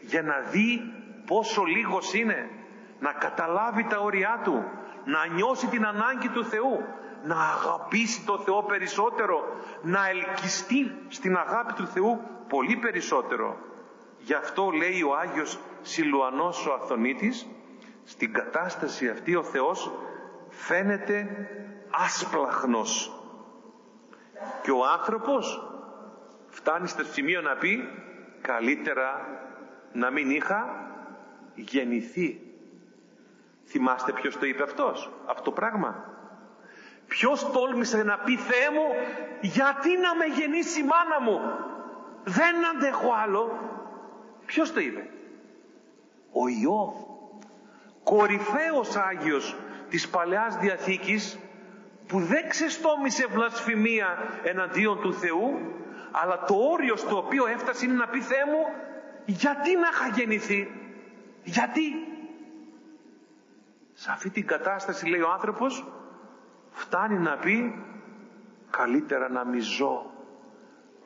για 0.00 0.22
να 0.22 0.38
δει 0.38 0.80
πόσο 1.26 1.62
λίγος 1.62 2.14
είναι, 2.14 2.50
να 2.98 3.12
καταλάβει 3.12 3.84
τα 3.84 3.98
όρια 3.98 4.40
του, 4.44 4.64
να 5.04 5.26
νιώσει 5.26 5.66
την 5.66 5.86
ανάγκη 5.86 6.28
του 6.28 6.44
Θεού, 6.44 6.84
να 7.22 7.36
αγαπήσει 7.36 8.24
το 8.26 8.38
Θεό 8.38 8.62
περισσότερο, 8.62 9.44
να 9.82 10.08
ελκυστεί 10.08 10.94
στην 11.08 11.36
αγάπη 11.36 11.72
του 11.72 11.86
Θεού 11.86 12.20
πολύ 12.54 12.76
περισσότερο. 12.76 13.56
Γι' 14.18 14.34
αυτό 14.34 14.70
λέει 14.70 15.02
ο 15.02 15.14
Άγιος 15.16 15.58
Σιλουανός 15.82 16.66
ο 16.66 16.72
Αθωνίτης, 16.72 17.46
στην 18.04 18.32
κατάσταση 18.32 19.08
αυτή 19.08 19.34
ο 19.34 19.42
Θεός 19.42 19.92
φαίνεται 20.48 21.48
άσπλαχνος. 21.90 23.12
Και 24.62 24.70
ο 24.70 24.86
άνθρωπος 24.98 25.62
φτάνει 26.48 26.88
στο 26.88 27.04
σημείο 27.04 27.40
να 27.40 27.56
πει 27.56 27.88
καλύτερα 28.40 29.26
να 29.92 30.10
μην 30.10 30.30
είχα 30.30 30.90
γεννηθεί. 31.54 32.40
Θυμάστε 33.64 34.12
ποιος 34.12 34.38
το 34.38 34.46
είπε 34.46 34.62
αυτός, 34.62 35.10
αυτό 35.26 35.42
το 35.42 35.52
πράγμα. 35.52 36.04
Ποιος 37.06 37.50
τόλμησε 37.52 38.02
να 38.02 38.18
πει 38.18 38.36
Θεέ 38.36 38.70
μου 38.70 38.86
γιατί 39.40 39.96
να 39.96 40.14
με 40.14 40.24
γεννήσει 40.24 40.80
η 40.80 40.84
μάνα 40.84 41.20
μου. 41.20 41.40
Δεν 42.24 42.66
αντέχω 42.66 43.12
άλλο. 43.22 43.58
Ποιος 44.46 44.72
το 44.72 44.80
είπε; 44.80 45.08
Ο 46.32 46.48
Ιώβ. 46.48 46.94
Κορυφαίος 48.04 48.96
Άγιος 48.96 49.56
της 49.88 50.08
Παλαιάς 50.08 50.56
Διαθήκης 50.56 51.38
που 52.06 52.20
δεν 52.20 52.48
ξεστόμησε 52.48 53.26
βλασφημία 53.26 54.18
εναντίον 54.42 55.00
του 55.00 55.14
Θεού 55.14 55.58
αλλά 56.12 56.44
το 56.44 56.54
όριο 56.54 56.96
στο 56.96 57.16
οποίο 57.16 57.46
έφτασε 57.46 57.84
είναι 57.84 57.94
να 57.94 58.06
πει 58.08 58.20
Θεέ 58.20 58.44
μου 58.44 58.64
γιατί 59.26 59.76
να 59.76 59.88
είχα 59.88 60.08
γεννηθεί; 60.08 60.70
Γιατί; 61.44 62.06
Σε 63.92 64.10
αυτή 64.10 64.30
την 64.30 64.46
κατάσταση 64.46 65.06
λέει 65.06 65.20
ο 65.20 65.30
άνθρωπος 65.30 65.84
φτάνει 66.70 67.18
να 67.18 67.36
πει 67.36 67.84
καλύτερα 68.70 69.28
να 69.28 69.44
μη 69.44 69.58
ζω 69.60 70.11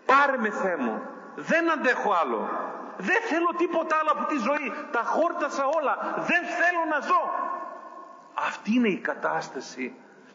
πάρε 0.06 0.36
με 0.36 0.50
Θεέ 0.50 0.76
μου. 0.76 1.02
Δεν 1.34 1.70
αντέχω 1.70 2.12
άλλο. 2.12 2.48
Δεν 2.96 3.20
θέλω 3.22 3.50
τίποτα 3.56 3.96
άλλο 3.96 4.10
από 4.12 4.26
τη 4.26 4.36
ζωή. 4.38 4.72
Τα 4.90 5.02
χόρτασα 5.02 5.66
όλα. 5.66 6.14
Δεν 6.16 6.42
θέλω 6.58 6.84
να 6.90 7.00
ζω. 7.00 7.22
Αυτή 8.34 8.74
είναι 8.74 8.88
η 8.88 8.98
κατάσταση 8.98 9.94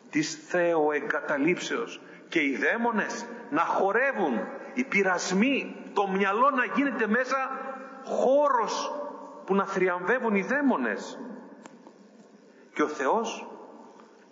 της 0.09 0.45
θεοεγκαταλείψεως. 0.47 2.01
Και 2.29 2.39
οι 2.39 2.57
δαίμονες 2.57 3.25
να 3.49 3.61
χορεύουν. 3.61 4.39
Οι 4.73 4.83
πειρασμοί 4.83 5.75
το 5.93 6.07
μυαλό 6.07 6.49
να 6.49 6.65
γίνεται 6.65 7.07
μέσα 7.07 7.49
χώρος 8.05 8.93
που 9.45 9.55
να 9.55 9.65
θριαμβεύουν 9.65 10.35
οι 10.35 10.41
δαίμονες. 10.41 11.19
Και 12.73 12.83
ο 12.83 12.87
Θεός 12.87 13.45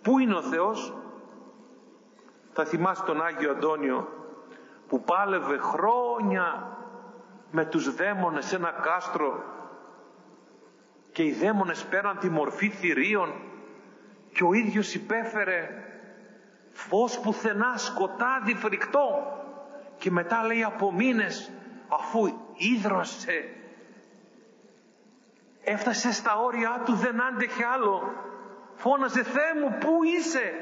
Πού 0.02 0.18
είναι 0.18 0.34
ο 0.34 0.42
Θεός; 0.42 0.94
Θα 2.52 2.64
θυμάστε 2.64 3.06
τον 3.06 3.22
Άγιο 3.22 3.50
Αντώνιο 3.50 4.08
που 4.90 5.02
πάλευε 5.02 5.58
χρόνια 5.58 6.76
με 7.50 7.64
τους 7.64 7.94
δαίμονες 7.94 8.46
σε 8.46 8.56
ένα 8.56 8.70
κάστρο 8.70 9.42
και 11.12 11.22
οι 11.22 11.32
δαίμονες 11.32 11.84
πέραν 11.84 12.18
τη 12.18 12.28
μορφή 12.28 12.68
θηρίων 12.68 13.34
και 14.32 14.44
ο 14.44 14.52
ίδιος 14.52 14.94
υπέφερε 14.94 15.68
φως 16.72 17.20
πουθενά 17.20 17.76
σκοτάδι 17.76 18.54
φρικτό 18.54 19.08
και 19.98 20.10
μετά 20.10 20.44
λέει 20.44 20.62
από 20.62 20.92
μήνες 20.92 21.50
αφού 21.88 22.38
ίδρωσε 22.54 23.54
έφτασε 25.64 26.12
στα 26.12 26.36
όρια 26.36 26.82
του 26.84 26.94
δεν 26.94 27.22
άντεχε 27.22 27.64
άλλο 27.64 28.12
φώναζε 28.74 29.22
Θεέ 29.22 29.54
μου 29.60 29.78
πού 29.80 30.02
είσαι 30.16 30.52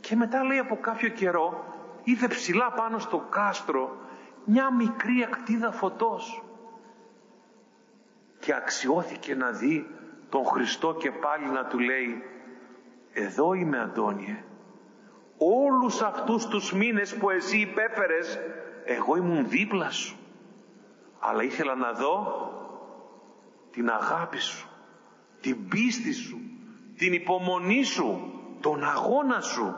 και 0.00 0.16
μετά 0.16 0.44
λέει 0.44 0.58
από 0.58 0.76
κάποιο 0.76 1.08
καιρό 1.08 1.71
είδε 2.04 2.28
ψηλά 2.28 2.72
πάνω 2.72 2.98
στο 2.98 3.26
κάστρο 3.30 3.96
μια 4.44 4.72
μικρή 4.72 5.24
ακτίδα 5.24 5.72
φωτός. 5.72 6.42
Και 8.38 8.54
αξιώθηκε 8.54 9.34
να 9.34 9.50
δει 9.50 9.86
τον 10.28 10.44
Χριστό 10.44 10.94
και 10.94 11.10
πάλι 11.10 11.46
να 11.48 11.64
του 11.64 11.78
λέει 11.78 12.22
εδώ 13.12 13.52
είμαι 13.52 13.80
Αντώνιε. 13.80 14.44
Όλους 15.38 16.02
αυτούς 16.02 16.46
τους 16.46 16.72
μήνες 16.72 17.16
που 17.16 17.30
εσύ 17.30 17.58
υπέφερες 17.58 18.38
εγώ 18.84 19.16
ήμουν 19.16 19.48
δίπλα 19.48 19.90
σου. 19.90 20.16
Αλλά 21.18 21.42
ήθελα 21.42 21.74
να 21.74 21.92
δω 21.92 22.50
την 23.70 23.90
αγάπη 23.90 24.38
σου 24.38 24.66
την 25.40 25.68
πίστη 25.68 26.12
σου 26.12 26.40
την 26.96 27.12
υπομονή 27.12 27.82
σου, 27.82 28.32
τον 28.60 28.84
αγώνα 28.84 29.40
σου. 29.40 29.74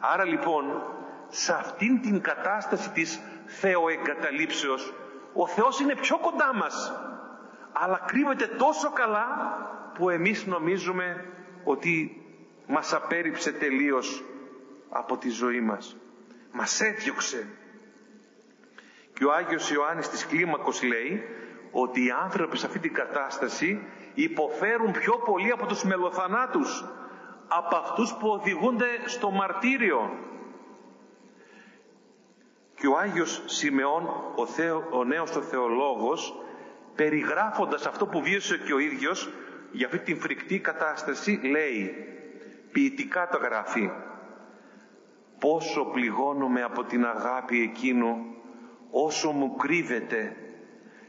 Άρα 0.00 0.24
λοιπόν, 0.24 0.82
σε 1.28 1.52
αυτήν 1.52 2.00
την 2.00 2.20
κατάσταση 2.20 2.90
της 2.90 3.20
θεοεγκαταλείψεως, 3.46 4.94
ο 5.32 5.46
Θεός 5.46 5.80
είναι 5.80 5.94
πιο 5.94 6.18
κοντά 6.18 6.54
μας, 6.54 6.92
αλλά 7.72 8.00
κρύβεται 8.06 8.46
τόσο 8.46 8.90
καλά 8.90 9.26
που 9.94 10.10
εμείς 10.10 10.46
νομίζουμε 10.46 11.24
ότι 11.64 12.22
μας 12.66 12.92
απέριψε 12.94 13.52
τελείως 13.52 14.24
από 14.88 15.16
τη 15.16 15.28
ζωή 15.28 15.60
μας. 15.60 15.96
Μας 16.52 16.80
έδιωξε. 16.80 17.46
Και 19.14 19.24
ο 19.24 19.32
Άγιος 19.32 19.70
Ιωάννης 19.70 20.08
της 20.08 20.26
Κλίμακος 20.26 20.82
λέει 20.82 21.22
ότι 21.70 22.04
οι 22.04 22.10
άνθρωποι 22.10 22.56
σε 22.56 22.66
αυτή 22.66 22.78
την 22.78 22.94
κατάσταση 22.94 23.86
υποφέρουν 24.14 24.92
πιο 24.92 25.12
πολύ 25.12 25.50
από 25.50 25.66
τους 25.66 25.84
μελοθανάτους, 25.84 26.84
από 27.48 27.76
αυτούς 27.76 28.14
που 28.14 28.28
οδηγούνται 28.28 28.88
στο 29.06 29.30
μαρτύριο. 29.30 30.10
Και 32.74 32.86
ο 32.86 32.98
Άγιος 32.98 33.42
Σιμεών, 33.46 34.08
ο, 34.36 34.46
Θεο, 34.46 34.88
ο 34.90 35.04
νέος 35.04 35.36
ο 35.36 35.40
θεολόγος, 35.40 36.34
περιγράφοντας 36.94 37.86
αυτό 37.86 38.06
που 38.06 38.22
βίωσε 38.22 38.58
και 38.58 38.72
ο 38.72 38.78
ίδιος 38.78 39.30
για 39.72 39.86
αυτή 39.86 39.98
την 39.98 40.20
φρικτή 40.20 40.58
κατάσταση, 40.58 41.40
λέει, 41.42 41.94
ποιητικά 42.72 43.28
το 43.28 43.38
γράφει, 43.38 43.90
πόσο 45.38 45.84
πληγώνομαι 45.84 46.62
από 46.62 46.84
την 46.84 47.06
αγάπη 47.06 47.60
εκείνου, 47.60 48.16
όσο 48.90 49.30
μου 49.30 49.56
κρύβεται, 49.56 50.36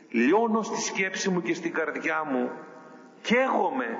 λιώνω 0.10 0.62
στη 0.62 0.82
σκέψη 0.82 1.30
μου 1.30 1.41
και 1.41 1.54
στην 1.54 1.74
καρδιά 1.74 2.24
μου, 2.24 2.52
καίγομαι, 3.21 4.00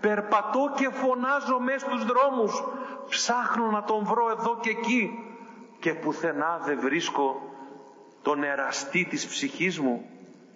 περπατώ 0.00 0.72
και 0.74 0.88
φωνάζω 0.88 1.58
μέσα 1.58 1.86
στους 1.86 2.04
δρόμους, 2.04 2.64
ψάχνω 3.08 3.70
να 3.70 3.82
τον 3.82 4.04
βρω 4.04 4.30
εδώ 4.30 4.58
και 4.60 4.70
εκεί 4.70 5.24
και 5.80 5.94
πουθενά 5.94 6.60
δεν 6.64 6.80
βρίσκω 6.80 7.42
τον 8.22 8.42
εραστή 8.44 9.04
της 9.04 9.26
ψυχής 9.26 9.80
μου. 9.80 10.04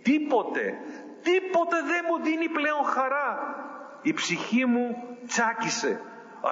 Τίποτε, 0.03 0.79
τίποτε 1.23 1.77
δεν 1.83 2.05
μου 2.09 2.25
δίνει 2.25 2.49
πλέον 2.49 2.85
χαρά. 2.85 3.39
Η 4.03 4.13
ψυχή 4.13 4.65
μου 4.65 4.97
τσάκισε, 5.27 6.01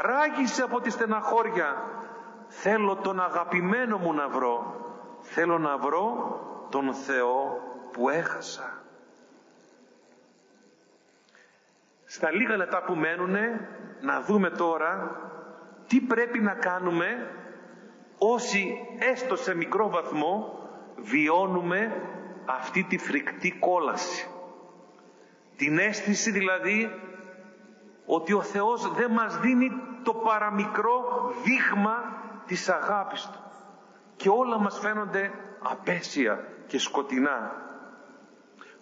ράγισε 0.02 0.62
από 0.62 0.81
τη 0.81 0.90
στεναχώρια. 0.90 1.83
Θέλω 2.48 2.96
τον 2.96 3.20
αγαπημένο 3.20 3.98
μου 3.98 4.12
να 4.12 4.28
βρω. 4.28 4.76
Θέλω 5.20 5.59
να 5.59 5.78
βρω 5.78 6.40
τον 6.70 6.94
Θεό 6.94 7.61
που 7.92 8.09
έχασα. 8.09 8.82
Στα 12.14 12.31
λίγα 12.31 12.57
λεπτά 12.57 12.83
που 12.83 12.94
μένουν 12.94 13.37
να 14.01 14.20
δούμε 14.20 14.51
τώρα 14.51 15.20
τι 15.87 16.01
πρέπει 16.01 16.40
να 16.40 16.55
κάνουμε 16.55 17.31
όσοι 18.18 18.77
έστω 18.98 19.37
σε 19.37 19.55
μικρό 19.55 19.90
βαθμό 19.90 20.68
βιώνουμε 20.96 22.03
αυτή 22.44 22.83
τη 22.85 22.98
φρικτή 22.98 23.53
κόλαση. 23.53 24.29
Την 25.57 25.79
αίσθηση 25.79 26.31
δηλαδή 26.31 26.90
ότι 28.07 28.33
ο 28.33 28.42
Θεός 28.42 28.92
δεν 28.92 29.11
μας 29.11 29.38
δίνει 29.38 29.70
το 30.03 30.14
παραμικρό 30.14 31.33
δείγμα 31.44 31.96
της 32.46 32.68
αγάπης 32.68 33.31
Του 33.33 33.38
και 34.16 34.29
όλα 34.29 34.59
μας 34.59 34.79
φαίνονται 34.79 35.31
απέσια 35.62 36.44
και 36.66 36.79
σκοτεινά. 36.79 37.53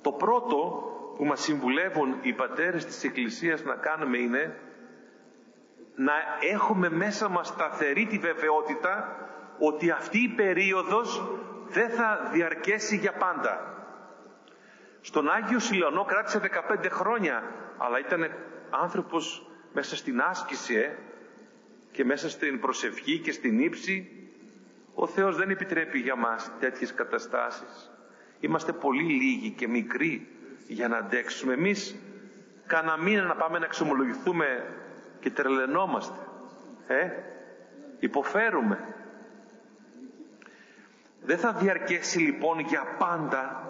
Το 0.00 0.12
πρώτο 0.12 0.84
που 1.20 1.26
μας 1.26 1.40
συμβουλεύουν 1.40 2.18
οι 2.22 2.32
πατέρες 2.32 2.84
της 2.84 3.04
Εκκλησίας 3.04 3.62
να 3.62 3.74
κάνουμε 3.74 4.18
είναι 4.18 4.56
να 5.94 6.12
έχουμε 6.52 6.90
μέσα 6.90 7.28
μας 7.28 7.48
σταθερή 7.48 8.06
τη 8.06 8.18
βεβαιότητα 8.18 9.16
ότι 9.58 9.90
αυτή 9.90 10.18
η 10.18 10.28
περίοδος 10.28 11.22
δεν 11.68 11.90
θα 11.90 12.30
διαρκέσει 12.32 12.96
για 12.96 13.12
πάντα. 13.12 13.84
Στον 15.00 15.30
Άγιο 15.30 15.58
Σιλωνό 15.58 16.04
κράτησε 16.04 16.40
15 16.82 16.86
χρόνια, 16.90 17.42
αλλά 17.78 17.98
ήταν 17.98 18.30
άνθρωπος 18.70 19.50
μέσα 19.72 19.96
στην 19.96 20.20
άσκηση 20.20 20.74
ε, 20.74 20.96
και 21.92 22.04
μέσα 22.04 22.30
στην 22.30 22.60
προσευχή 22.60 23.18
και 23.18 23.32
στην 23.32 23.60
ύψη. 23.60 24.10
Ο 24.94 25.06
Θεός 25.06 25.36
δεν 25.36 25.50
επιτρέπει 25.50 25.98
για 25.98 26.16
μας 26.16 26.50
τέτοιες 26.60 26.94
καταστάσεις. 26.94 27.90
Είμαστε 28.40 28.72
πολύ 28.72 29.02
λίγοι 29.02 29.50
και 29.50 29.68
μικροί 29.68 30.39
για 30.72 30.88
να 30.88 30.96
αντέξουμε. 30.96 31.52
Εμείς 31.52 31.96
κάνα 32.66 32.96
μήνα 32.96 33.22
να 33.22 33.34
πάμε 33.34 33.58
να 33.58 33.64
εξομολογηθούμε 33.64 34.76
και 35.20 35.30
τρελαινόμαστε. 35.30 36.18
Ε, 36.86 37.10
υποφέρουμε. 37.98 38.94
Δεν 41.22 41.38
θα 41.38 41.52
διαρκέσει 41.52 42.18
λοιπόν 42.18 42.58
για 42.58 42.82
πάντα. 42.98 43.64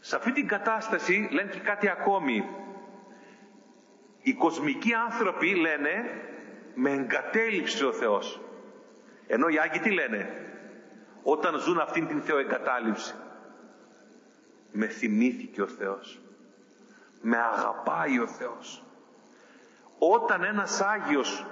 Σε 0.00 0.16
αυτή 0.16 0.32
την 0.32 0.46
κατάσταση 0.46 1.28
λένε 1.32 1.50
και 1.50 1.60
κάτι 1.60 1.88
ακόμη. 1.88 2.44
Οι 4.20 4.34
κοσμικοί 4.34 4.94
άνθρωποι 4.94 5.54
λένε 5.54 6.22
με 6.74 6.90
εγκατέλειψε 6.90 7.86
ο 7.86 7.92
Θεός. 7.92 8.40
Ενώ 9.26 9.48
οι 9.48 9.58
Άγιοι 9.58 9.80
τι 9.80 9.90
λένε; 9.90 10.30
Όταν 11.22 11.58
ζουν 11.58 11.78
αυτήν 11.80 12.06
την 12.06 12.20
θεοεγκατάλειψη. 12.20 13.14
Με 14.72 14.86
θυμήθηκε 14.86 15.62
ο 15.62 15.66
Θεός. 15.66 16.20
Με 17.20 17.36
αγαπάει 17.36 18.18
ο 18.18 18.26
Θεός. 18.26 18.82
Όταν 19.98 20.44
ένας 20.44 20.80
Άγιος 20.80 21.46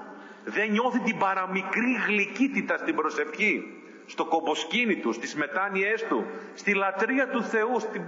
δεν 0.44 0.70
νιώθει 0.70 1.00
την 1.00 1.18
παραμικρή 1.18 1.96
γλυκύτητα 2.06 2.76
στην 2.76 2.94
προσευχή, 2.94 3.62
στο 4.06 4.24
κομποσκίνη 4.24 4.96
του, 4.96 5.12
στις 5.12 5.34
μετάνοιές 5.34 6.04
του, 6.04 6.24
στη 6.54 6.74
λατρεία 6.74 7.28
του 7.28 7.42
Θεού, 7.42 7.80
στη, 7.80 8.06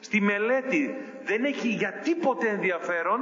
στη 0.00 0.20
μελέτη, 0.20 0.96
δεν 1.24 1.44
έχει 1.44 1.68
για 1.68 1.92
τίποτε 1.92 2.48
ενδιαφέρον, 2.48 3.20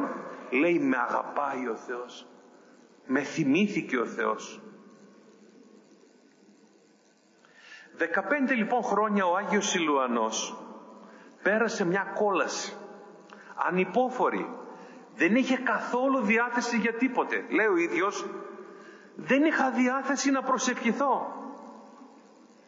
λέει 0.50 0.78
με 0.78 0.96
αγαπάει 0.96 1.68
ο 1.68 1.76
Θεός. 1.76 2.26
Με 3.06 3.20
θυμήθηκε 3.20 3.98
ο 3.98 4.06
Θεός. 4.06 4.60
15 7.98 8.56
λοιπόν 8.56 8.82
χρόνια 8.82 9.26
ο 9.26 9.36
Άγιος 9.36 9.68
Σιλουανός 9.68 10.56
πέρασε 11.42 11.84
μια 11.84 12.12
κόλαση, 12.14 12.72
ανυπόφορη, 13.54 14.54
δεν 15.14 15.36
είχε 15.36 15.56
καθόλου 15.56 16.20
διάθεση 16.20 16.76
για 16.76 16.92
τίποτε. 16.92 17.44
Λέει 17.50 17.66
ο 17.66 17.76
ίδιος, 17.76 18.26
δεν 19.14 19.44
είχα 19.44 19.70
διάθεση 19.70 20.30
να 20.30 20.42
προσευχηθώ. 20.42 21.34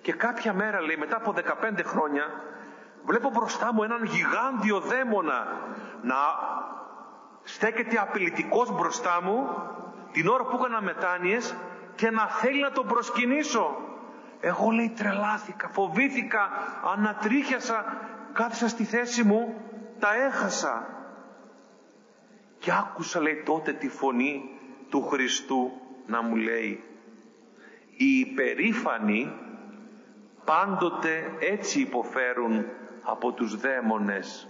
Και 0.00 0.12
κάποια 0.12 0.52
μέρα 0.52 0.80
λέει 0.80 0.96
μετά 0.96 1.16
από 1.16 1.32
15 1.32 1.84
χρόνια 1.84 2.24
βλέπω 3.04 3.30
μπροστά 3.30 3.72
μου 3.74 3.82
έναν 3.82 4.04
γιγάντιο 4.04 4.80
δαίμονα 4.80 5.46
να 6.02 6.16
στέκεται 7.42 7.98
απειλητικός 7.98 8.72
μπροστά 8.72 9.22
μου 9.22 9.48
την 10.12 10.28
ώρα 10.28 10.44
που 10.44 10.56
έκανα 10.56 10.82
μετάνοιες 10.82 11.54
και 11.94 12.10
να 12.10 12.26
θέλει 12.26 12.60
να 12.60 12.70
τον 12.70 12.86
προσκυνήσω. 12.86 13.76
Εγώ 14.40 14.70
λέει 14.70 14.92
τρελάθηκα, 14.96 15.68
φοβήθηκα, 15.68 16.50
ανατρίχιασα, 16.92 17.84
κάθισα 18.32 18.68
στη 18.68 18.84
θέση 18.84 19.22
μου, 19.22 19.54
τα 19.98 20.14
έχασα. 20.14 20.86
Και 22.58 22.72
άκουσα 22.72 23.20
λέει 23.20 23.42
τότε 23.44 23.72
τη 23.72 23.88
φωνή 23.88 24.50
του 24.88 25.02
Χριστού 25.02 25.70
να 26.06 26.22
μου 26.22 26.36
λέει 26.36 26.84
«Οι 27.96 28.18
υπερήφανοι 28.18 29.32
πάντοτε 30.44 31.36
έτσι 31.40 31.80
υποφέρουν 31.80 32.64
από 33.02 33.32
τους 33.32 33.56
δαίμονες. 33.56 34.48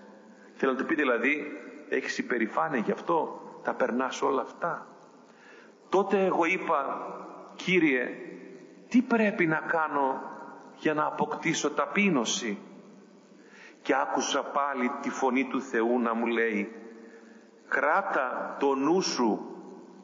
Θέλω 0.54 0.72
να 0.72 0.78
του 0.78 0.86
πει 0.86 0.94
δηλαδή, 0.94 1.46
έχεις 1.88 2.18
υπερηφάνεια 2.18 2.78
γι' 2.78 2.92
αυτό, 2.92 3.40
τα 3.62 3.74
περνάς 3.74 4.22
όλα 4.22 4.42
αυτά. 4.42 4.86
Τότε 5.88 6.24
εγώ 6.24 6.44
είπα, 6.44 7.06
Κύριε, 7.56 8.08
τι 8.88 9.02
πρέπει 9.02 9.46
να 9.46 9.56
κάνω 9.56 10.20
για 10.76 10.94
να 10.94 11.06
αποκτήσω 11.06 11.70
ταπείνωση. 11.70 12.58
Και 13.82 13.94
άκουσα 13.94 14.42
πάλι 14.42 14.90
τη 15.02 15.10
φωνή 15.10 15.44
του 15.44 15.60
Θεού 15.60 15.98
να 16.00 16.14
μου 16.14 16.26
λέει, 16.26 16.72
κράτα 17.68 18.56
το 18.58 18.74
νου 18.74 19.00
σου 19.00 19.56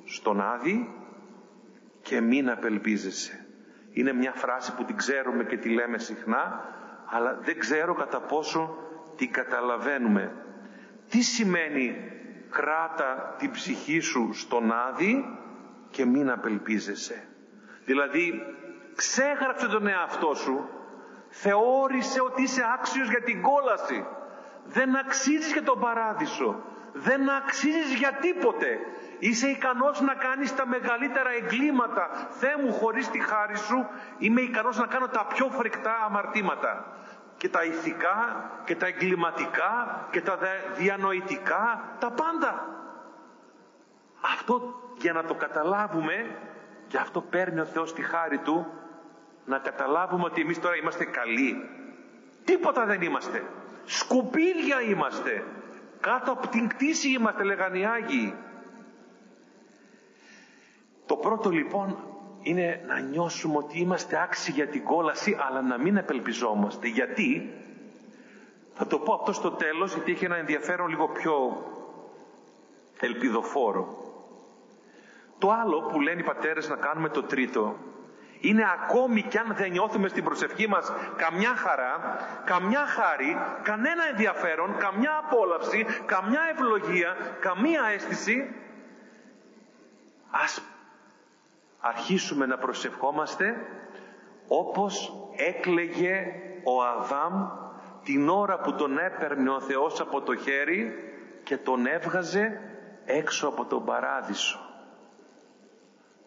στον 0.05 0.41
Άδη 0.41 0.95
και 2.03 2.21
μην 2.21 2.51
απελπίζεσαι. 2.51 3.47
Είναι 3.93 4.13
μια 4.13 4.33
φράση 4.33 4.75
που 4.75 4.85
την 4.85 4.97
ξέρουμε 4.97 5.45
και 5.45 5.57
τη 5.57 5.69
λέμε 5.69 5.99
συχνά, 5.99 6.65
αλλά 7.07 7.39
δεν 7.41 7.59
ξέρω 7.59 7.95
κατά 7.95 8.21
πόσο 8.21 8.77
την 9.17 9.33
καταλαβαίνουμε. 9.33 10.33
Τι 11.09 11.21
σημαίνει 11.23 11.97
κράτα 12.51 13.35
την 13.39 13.51
ψυχή 13.51 14.01
σου 14.01 14.31
στον 14.33 14.73
Άδη 14.73 15.39
και 15.91 16.05
μην 16.05 16.31
απελπίζεσαι. 16.31 17.29
Δηλαδή, 17.85 18.43
ξέγραψε 18.95 19.69
τον 19.69 19.87
εαυτό 19.87 20.35
σου, 20.35 20.69
θεώρησε 21.43 22.21
ότι 22.21 22.43
είσαι 22.43 22.63
άξιος 22.75 23.09
για 23.09 23.23
την 23.23 23.43
κόλαση. 23.43 24.07
Δεν 24.65 24.97
αξίζεις 24.97 25.53
για 25.53 25.63
τον 25.63 25.81
παράδεισο. 25.81 26.63
Δεν 26.93 27.31
αξίζεις 27.31 27.95
για 27.95 28.13
τίποτε. 28.13 28.79
Είσαι 29.19 29.47
ικανός 29.49 30.01
να 30.01 30.15
κάνεις 30.15 30.55
τα 30.55 30.67
μεγαλύτερα 30.67 31.31
εγκλήματα. 31.31 32.11
Θεέ 32.31 32.57
μου 32.63 32.73
χωρίς 32.73 33.11
τη 33.11 33.19
χάρη 33.19 33.57
σου 33.57 33.87
είμαι 34.19 34.41
ικανός 34.41 34.77
να 34.77 34.87
κάνω 34.87 35.07
τα 35.07 35.27
πιο 35.27 35.49
φρικτά 35.49 35.95
αμαρτήματα. 36.05 36.85
Και 37.37 37.49
τα 37.49 37.65
ηθικά 37.65 38.51
και 38.65 38.77
τα 38.77 38.87
εγκληματικά 38.87 40.07
και 40.11 40.21
τα 40.21 40.39
διανοητικά, 40.77 41.83
τα 41.99 42.11
πάντα. 42.11 42.67
Αυτό 44.35 44.75
για 44.97 45.13
να 45.13 45.25
το 45.25 45.35
καταλάβουμε 45.35 46.37
και 46.89 46.99
αυτό 46.99 47.21
παίρνει 47.21 47.61
ο 47.61 47.65
Θεός 47.65 47.93
τη 47.93 48.03
χάρη 48.03 48.39
Του 48.39 48.67
να 49.49 49.59
καταλάβουμε 49.59 50.25
ότι 50.25 50.41
εμείς 50.41 50.61
τώρα 50.61 50.77
είμαστε 50.77 51.05
καλοί. 51.05 51.69
Τίποτα 52.45 52.85
δεν 52.85 53.03
είμαστε. 53.03 53.45
Σκουπίδια 53.85 54.81
είμαστε. 54.81 55.45
Κάτω 56.01 56.33
από 56.33 56.49
την 56.49 56.69
κτήση 56.69 57.09
είμαστε 57.09 57.43
λέγανε 57.43 57.79
οι 57.79 57.85
Άγιοι. 57.85 58.35
Το 61.07 61.17
πρώτο 61.17 61.51
λοιπόν 61.51 61.97
είναι 62.43 62.85
να 62.87 63.01
νιώσουμε 63.01 63.57
ότι 63.57 63.79
είμαστε 63.79 64.21
άξιοι 64.23 64.53
για 64.55 64.67
την 64.67 64.85
κόλαση 64.85 65.37
αλλά 65.49 65.63
να 65.63 65.79
μην 65.79 65.99
απελπιζόμαστε. 65.99 66.89
Γιατί, 66.89 67.53
θα 68.75 68.87
το 68.87 68.99
πω 68.99 69.13
αυτό 69.13 69.33
στο 69.33 69.51
τέλος 69.51 69.95
γιατί 69.95 70.13
έχει 70.13 70.25
ένα 70.25 70.37
ενδιαφέρον 70.37 70.89
λίγο 70.89 71.09
πιο 71.09 71.65
ελπιδοφόρο. 73.01 74.07
Το 75.39 75.51
άλλο 75.51 75.81
που 75.81 76.01
λένε 76.01 76.21
οι 76.21 76.25
πατέρες 76.25 76.69
να 76.69 76.77
κάνουμε 76.77 77.09
το 77.09 77.23
τρίτο 77.23 77.77
είναι 78.41 78.65
ακόμη 78.83 79.23
κι 79.23 79.39
αν 79.39 79.55
δεν 79.57 79.71
νιώθουμε 79.71 80.09
στην 80.09 80.25
προσευχή 80.25 80.69
μας 80.69 80.93
καμιά 81.17 81.57
χαρά, 81.57 82.17
καμιά 82.45 82.87
χάρη, 82.87 83.37
κανένα 83.63 84.09
ενδιαφέρον, 84.11 84.77
καμιά 84.77 85.23
απόλαυση, 85.25 85.87
καμιά 86.07 86.41
ευλογία, 86.53 87.17
καμία 87.41 87.83
αίσθηση, 87.95 88.55
ας 90.31 90.63
αρχίσουμε 91.81 92.47
να 92.47 92.59
προσευχόμαστε 92.59 93.57
όπως 94.49 95.13
έκλεγε 95.37 96.27
ο 96.65 96.83
Αδάμ 96.83 97.49
την 98.05 98.29
ώρα 98.29 98.59
που 98.59 98.75
τον 98.75 98.99
έπαιρνε 98.99 99.51
ο 99.51 99.61
Θεός 99.61 100.01
από 100.01 100.21
το 100.21 100.37
χέρι 100.37 100.93
και 101.45 101.57
τον 101.57 101.87
έβγαζε 101.87 102.61
έξω 103.05 103.49
από 103.49 103.65
τον 103.65 103.85
παράδεισο. 103.85 104.68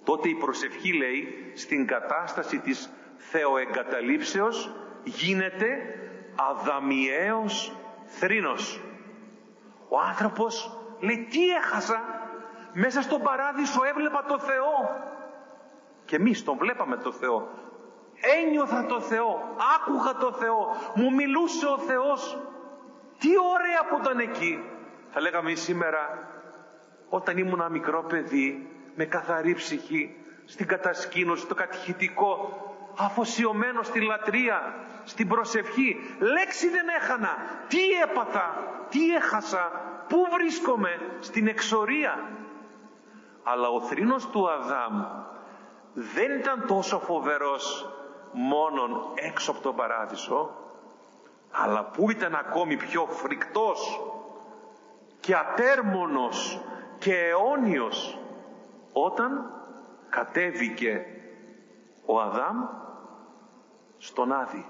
Τότε 0.03 0.29
η 0.29 0.35
προσευχή 0.35 0.93
λέει 0.93 1.51
στην 1.55 1.87
κατάσταση 1.87 2.59
της 2.59 2.91
θεοεγκαταλείψεως 3.17 4.71
γίνεται 5.03 5.67
αδαμιαίος 6.35 7.75
θρήνος. 8.05 8.81
Ο 9.89 9.99
άνθρωπος 9.99 10.77
λέει 10.99 11.27
τι 11.29 11.49
έχασα; 11.49 12.01
Μέσα 12.73 13.01
στον 13.01 13.21
παράδεισο 13.21 13.83
έβλεπα 13.83 14.23
το 14.23 14.39
Θεό 14.39 15.01
και 16.05 16.15
εμείς 16.15 16.43
τον 16.43 16.57
βλέπαμε 16.57 16.97
το 16.97 17.11
Θεό. 17.11 17.49
Ένιωθα 18.43 18.85
το 18.85 19.01
Θεό 19.01 19.55
άκουγα 19.75 20.13
το 20.13 20.31
Θεό 20.31 20.75
μου 20.95 21.13
μιλούσε 21.13 21.65
ο 21.65 21.77
Θεός. 21.77 22.37
Τι 23.17 23.29
ωραία 23.53 23.85
που 23.89 23.97
ήταν 24.01 24.19
εκεί 24.19 24.63
θα 25.11 25.21
λέγαμε 25.21 25.53
σήμερα 25.53 26.29
όταν 27.09 27.37
ήμουν 27.37 27.59
ένα 27.59 27.69
μικρό 27.69 28.03
παιδί 28.03 28.69
με 28.95 29.06
καθαρή 29.06 29.54
ψυχή 29.54 30.15
στην 30.45 30.67
κατασκήνωση, 30.67 31.47
το 31.47 31.56
κατηχητικό 31.56 32.60
αφοσιωμένο 32.97 33.84
στη 33.84 34.01
λατρεία 34.01 34.73
στην 35.04 35.27
προσευχή. 35.27 36.15
Λέξη 36.19 36.69
δεν 36.69 36.88
έχανα. 36.88 37.38
Τι 37.67 37.89
έπαθα, 38.04 38.56
τι 38.89 39.15
έχασα 39.15 39.71
πού 40.08 40.17
βρίσκομαι 40.32 40.99
στην 41.19 41.47
εξορία. 41.47 42.30
Αλλά 43.43 43.67
ο 43.67 43.82
θρήνος 43.82 44.30
του 44.30 44.49
Αδάμ 44.51 45.04
δεν 45.93 46.39
ήταν 46.39 46.65
τόσο 46.67 46.99
φοβερός 46.99 47.93
μόνον 48.32 49.12
έξω 49.15 49.51
από 49.51 49.62
τον 49.62 49.75
παράδεισο 49.75 50.56
αλλά 51.51 51.84
που 51.84 52.12
ήταν 52.12 52.36
ακόμη 52.36 52.77
πιο 52.77 53.06
φρικτός 53.06 54.01
και 55.19 55.36
ατέρμονος 55.36 56.62
και 56.99 57.13
αιώνιος 57.15 58.20
όταν 58.93 59.51
κατέβηκε 60.10 61.06
ο 62.06 62.21
Αδάμ 62.21 62.58
στον 63.97 64.32
Άδη. 64.32 64.65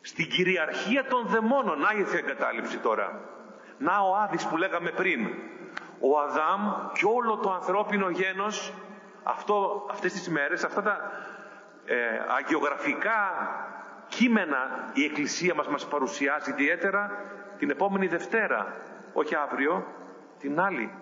Στην 0.00 0.28
κυριαρχία 0.28 1.04
των 1.04 1.26
δαιμόνων, 1.26 1.78
να 1.78 1.92
η 1.92 2.16
εγκατάλειψη 2.16 2.78
τώρα. 2.78 3.20
Να 3.78 3.98
ο 3.98 4.16
Άδης 4.16 4.46
που 4.46 4.56
λέγαμε 4.56 4.90
πριν. 4.90 5.28
Ο 6.00 6.18
Αδάμ 6.18 6.60
και 6.92 7.06
όλο 7.06 7.36
το 7.36 7.52
ανθρώπινο 7.52 8.08
γένος 8.08 8.72
αυτό, 9.22 9.86
αυτές 9.90 10.12
τις 10.12 10.28
μέρες, 10.28 10.64
αυτά 10.64 10.82
τα 10.82 11.12
ε, 11.84 11.96
αγιογραφικά 12.38 13.32
κείμενα 14.08 14.90
η 14.92 15.04
Εκκλησία 15.04 15.54
μας 15.54 15.68
μας 15.68 15.86
παρουσιάζει 15.86 16.50
ιδιαίτερα 16.50 17.10
την 17.58 17.70
επόμενη 17.70 18.06
Δευτέρα, 18.06 18.76
όχι 19.12 19.34
αύριο, 19.34 19.86
την 20.38 20.60
άλλη, 20.60 20.92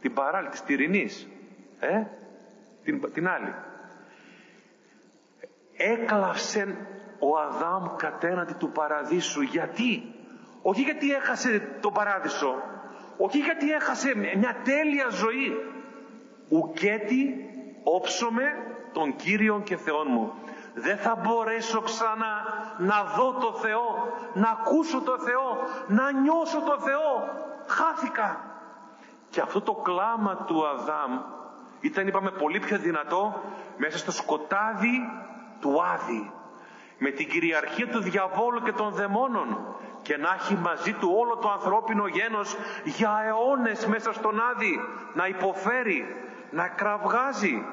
την 0.00 0.14
παράλληλη, 0.14 0.50
της 0.50 0.62
Τυρινής, 0.62 1.28
ε, 1.80 2.02
την, 2.84 3.12
την 3.12 3.28
άλλη. 3.28 3.54
Έκλαψε 5.76 6.76
ο 7.18 7.38
Αδάμ 7.38 7.96
κατέναντι 7.96 8.52
του 8.52 8.70
παραδείσου. 8.70 9.40
Γιατί; 9.40 10.14
Όχι 10.62 10.82
γιατί 10.82 11.12
έχασε 11.12 11.78
τον 11.80 11.92
παράδεισο. 11.92 12.62
Όχι 13.16 13.38
γιατί 13.38 13.72
έχασε 13.72 14.14
μια 14.16 14.56
τέλεια 14.64 15.08
ζωή. 15.08 15.56
Ουκέτι 16.48 17.50
όψομαι 17.82 18.42
τον 18.92 19.16
Κύριον 19.16 19.62
και 19.62 19.76
Θεόν 19.76 20.06
μου. 20.10 20.32
Δεν 20.74 20.96
θα 20.96 21.14
μπορέσω 21.14 21.80
ξανά 21.80 22.44
να 22.78 23.02
δω 23.16 23.32
το 23.32 23.52
Θεό, 23.52 24.12
να 24.34 24.48
ακούσω 24.48 25.00
το 25.00 25.18
Θεό, 25.18 25.58
να 25.86 26.12
νιώσω 26.12 26.60
το 26.60 26.78
Θεό. 26.78 27.28
Χάθηκα. 27.66 28.49
Και 29.30 29.40
αυτό 29.40 29.60
το 29.60 29.72
κλάμα 29.72 30.36
του 30.46 30.66
Αδάμ 30.66 31.20
ήταν 31.80 32.06
είπαμε 32.06 32.30
πολύ 32.30 32.58
πιο 32.58 32.78
δυνατό 32.78 33.42
μέσα 33.76 33.98
στο 33.98 34.12
σκοτάδι 34.12 35.00
του 35.60 35.82
Άδη. 35.82 36.32
Με 36.98 37.10
την 37.10 37.28
κυριαρχία 37.28 37.88
του 37.88 38.00
διαβόλου 38.00 38.62
και 38.62 38.72
των 38.72 38.90
δαιμόνων. 38.90 39.76
Και 40.02 40.16
να 40.16 40.36
έχει 40.40 40.54
μαζί 40.54 40.92
του 40.92 41.14
όλο 41.18 41.36
το 41.36 41.50
ανθρώπινο 41.50 42.06
γένος 42.06 42.56
για 42.84 43.22
αιώνες 43.26 43.86
μέσα 43.86 44.12
στον 44.12 44.40
Άδη. 44.40 44.80
Να 45.14 45.26
υποφέρει, 45.26 46.06
να 46.50 46.68
κραυγάζει. 46.68 47.64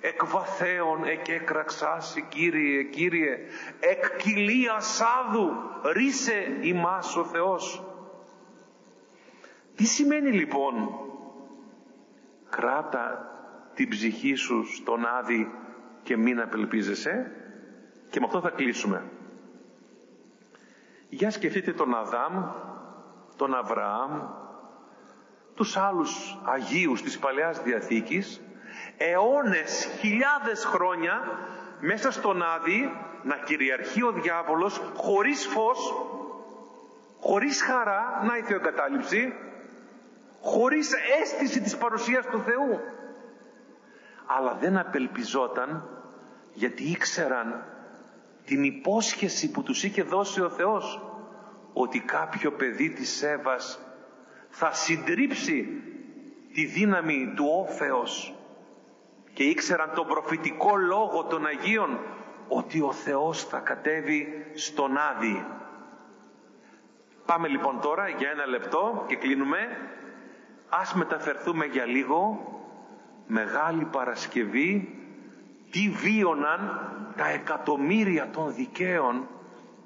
Εκ 0.00 0.26
βαθέων 0.26 1.04
εκέκραξάσι 1.04 2.22
Κύριε, 2.28 2.82
Κύριε. 2.82 3.38
Εκ 3.80 4.16
κοιλίας 4.16 4.86
σάδου 4.86 5.50
ρίσε 5.92 6.58
ημάς 6.60 7.16
ο 7.16 7.24
Θεός 7.24 7.87
τι 9.78 9.84
σημαίνει 9.86 10.30
λοιπόν 10.30 10.74
κράτα 12.50 13.32
την 13.74 13.88
ψυχή 13.88 14.34
σου 14.34 14.64
στον 14.74 15.06
Άδη 15.06 15.52
και 16.02 16.16
μην 16.16 16.40
απελπίζεσαι; 16.40 17.32
Και 18.10 18.20
με 18.20 18.26
αυτό 18.26 18.40
θα 18.40 18.50
κλείσουμε. 18.50 19.02
Για 21.08 21.30
σκεφτείτε 21.30 21.72
τον 21.72 21.94
Αδάμ, 21.94 22.44
τον 23.36 23.54
Αβραάμ, 23.54 24.20
τους 25.54 25.76
άλλους 25.76 26.38
Αγίους 26.44 27.02
της 27.02 27.18
Παλαιάς 27.18 27.62
Διαθήκης, 27.62 28.40
αιώνες, 28.96 29.88
χιλιάδες 29.98 30.64
χρόνια 30.64 31.20
μέσα 31.80 32.10
στον 32.12 32.42
Άδη 32.42 32.92
να 33.22 33.36
κυριαρχεί 33.36 34.02
ο 34.02 34.12
διάβολος 34.12 34.80
χωρίς 34.94 35.46
φως, 35.46 35.94
χωρίς 37.20 37.62
χαρά, 37.62 38.22
να 38.26 38.36
η 38.36 38.42
θεοκατάληψη, 38.42 39.32
χωρίς 40.40 40.90
αίσθηση 41.20 41.60
της 41.60 41.76
παρουσίας 41.76 42.26
του 42.26 42.42
Θεού. 42.42 42.80
Αλλά 44.26 44.54
δεν 44.54 44.78
απελπιζόταν 44.78 45.88
γιατί 46.54 46.90
ήξεραν 46.90 47.64
την 48.44 48.62
υπόσχεση 48.62 49.50
που 49.50 49.62
τους 49.62 49.84
είχε 49.84 50.02
δώσει 50.02 50.40
ο 50.40 50.50
Θεός 50.50 51.02
ότι 51.72 52.00
κάποιο 52.00 52.52
παιδί 52.52 52.90
της 52.90 53.22
Εύας 53.22 53.78
θα 54.48 54.72
συντρίψει 54.72 55.82
τη 56.52 56.64
δύναμη 56.64 57.32
του 57.36 57.44
όφεως. 57.66 58.34
Και 59.32 59.42
ήξεραν 59.42 59.92
τον 59.94 60.06
προφητικό 60.06 60.76
λόγο 60.76 61.24
των 61.24 61.46
Αγίων 61.46 61.98
ότι 62.48 62.80
ο 62.80 62.92
Θεός 62.92 63.44
θα 63.44 63.58
κατέβει 63.58 64.46
στον 64.54 64.96
Άδη. 64.96 65.46
Πάμε 67.26 67.48
λοιπόν 67.48 67.80
τώρα 67.80 68.08
για 68.08 68.30
ένα 68.30 68.46
λεπτό 68.46 69.04
και 69.08 69.16
κλείνουμε 69.16 69.58
ας 70.68 70.94
μεταφερθούμε 70.94 71.64
για 71.64 71.84
λίγο. 71.84 72.52
Μεγάλη 73.26 73.84
Παρασκευή. 73.84 74.92
Τι 75.70 75.88
βίωναν 75.88 76.90
τα 77.16 77.28
εκατομμύρια 77.28 78.30
των 78.30 78.54
δικαίων 78.54 79.26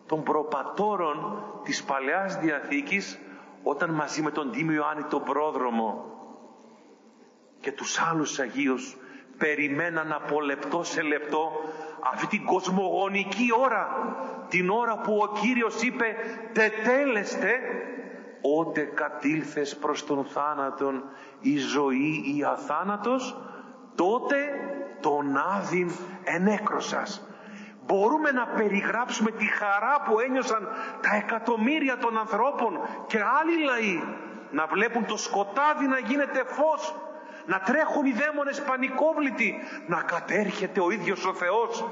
των 0.07 0.23
προπατόρων 0.23 1.43
της 1.65 1.85
Παλαιάς 1.85 2.39
Διαθήκης 2.39 3.19
όταν 3.63 3.91
μαζί 3.91 4.23
με 4.23 4.31
τον 4.31 4.51
Τίμιο 4.51 4.75
Ιωάννη 4.75 5.03
τον 5.03 5.23
πρόδρομο 5.23 6.05
και 7.61 7.73
τους 7.73 8.01
άλλους 8.01 8.39
Αγίους 8.39 8.97
περιμέναν 9.39 10.13
από 10.13 10.41
λεπτό 10.41 10.83
σε 10.83 11.03
λεπτό 11.03 11.53
αυτή 12.13 12.27
την 12.27 12.45
κοσμογονική 12.45 13.49
ώρα 13.61 13.89
την 14.49 14.71
ώρα 14.71 14.97
που 14.97 15.19
ο 15.23 15.39
Κύριος 15.41 15.83
είπε 15.83 16.17
τετέλεστε 16.53 17.61
ότε 18.43 18.81
κατήλθες 18.81 19.77
προς 19.77 20.07
τον 20.07 20.25
θάνατον 20.25 21.05
η 21.41 21.57
ζωή 21.59 22.35
ή 22.37 22.45
αθάνατος 22.45 23.37
τότε 23.95 24.37
τον 25.01 25.37
άδειν 25.37 25.91
ενέκροσας. 26.25 27.27
Μπορούμε 27.87 28.31
να 28.31 28.47
περιγράψουμε 28.47 29.31
τη 29.31 29.47
χαρά 29.47 30.03
που 30.05 30.21
ένιωσαν 30.21 30.69
τα 31.01 31.17
εκατομμύρια 31.17 31.99
των 31.99 32.19
ανθρώπων 32.19 32.81
και 33.07 33.19
άλλοι 33.19 33.65
λαοί 33.65 34.03
να 34.51 34.67
βλέπουν 34.67 35.07
το 35.07 35.17
σκοτάδι 35.17 35.87
να 35.87 35.99
γίνεται 35.99 36.43
φως, 36.47 36.95
να 37.47 37.59
τρέχουν 37.59 38.05
οι 38.05 38.13
δαίμονες 38.13 38.63
πανικόβλητοι, 38.63 39.55
να 39.87 40.03
κατέρχεται 40.03 40.81
ο 40.81 40.91
ίδιος 40.91 41.25
ο 41.27 41.35
Θεός 41.35 41.85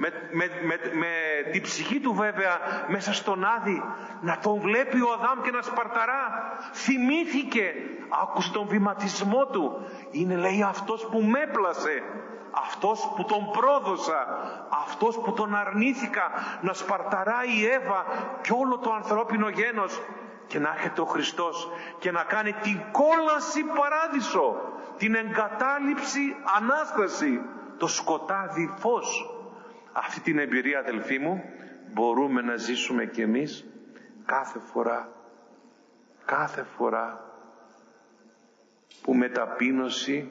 με, 0.00 0.12
με, 0.32 0.44
με, 0.62 0.76
με 0.92 1.10
την 1.52 1.62
ψυχή 1.62 2.00
του 2.00 2.14
βέβαια 2.14 2.58
μέσα 2.88 3.12
στον 3.12 3.44
Άδη 3.44 3.82
να 4.20 4.38
τον 4.38 4.60
βλέπει 4.60 5.00
ο 5.00 5.12
Αδάμ 5.12 5.40
και 5.42 5.50
να 5.50 5.62
σπαρταρά. 5.62 6.22
Θυμήθηκε. 6.72 7.72
Άκουσε 8.22 8.52
τον 8.52 8.66
βηματισμό 8.66 9.46
του. 9.46 9.86
Είναι 10.10 10.36
λέει 10.36 10.62
αυτός 10.62 11.06
που 11.10 11.20
με 11.20 11.40
έπλασε. 11.40 12.02
Αυτός 12.50 13.12
που 13.16 13.24
τον 13.24 13.50
πρόδωσα. 13.50 14.26
Αυτός 14.86 15.18
που 15.18 15.32
τον 15.32 15.54
αρνήθηκα. 15.54 16.30
Να 16.60 16.72
σπαρταράει 16.72 17.60
η 17.60 17.66
Εύα 17.66 18.04
και 18.40 18.52
όλο 18.52 18.78
το 18.78 18.92
ανθρώπινο 18.92 19.48
γένος. 19.48 20.00
Και 20.46 20.58
να 20.58 20.68
έρχεται 20.68 21.00
ο 21.00 21.04
Χριστός 21.04 21.68
και 21.98 22.10
να 22.10 22.22
κάνει 22.22 22.52
την 22.52 22.80
κόλαση 22.92 23.62
παράδεισο. 23.64 24.56
Την 24.96 25.14
εγκατάλειψη 25.14 26.36
Ανάσταση. 26.56 27.40
Το 27.78 27.86
σκοτάδι 27.86 28.74
φως 28.78 29.37
αυτή 29.92 30.20
την 30.20 30.38
εμπειρία 30.38 30.78
αδελφοί 30.78 31.18
μου 31.18 31.44
μπορούμε 31.92 32.40
να 32.42 32.56
ζήσουμε 32.56 33.04
κι 33.06 33.20
εμείς 33.20 33.64
κάθε 34.26 34.58
φορά 34.58 35.12
κάθε 36.28 36.66
φορά 36.76 37.20
που 39.02 39.14
με 39.14 39.28
ταπείνωση 39.28 40.28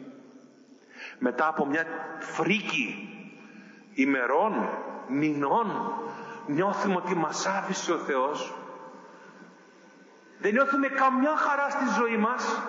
μετά 1.20 1.48
από 1.48 1.66
μια 1.66 1.86
φρίκη 2.20 3.10
ημερών, 3.94 4.70
μηνών 5.08 5.94
νιώθουμε 6.48 6.96
ότι 6.96 7.16
μας 7.16 7.46
άφησε 7.48 7.94
ο 7.94 7.98
Θεός. 7.98 8.54
Δεν 10.40 10.52
νιώθουμε 10.52 10.88
καμιά 10.88 11.36
χαρά 11.36 11.70
στη 11.70 11.86
ζωή 12.00 12.18
μας 12.18 12.62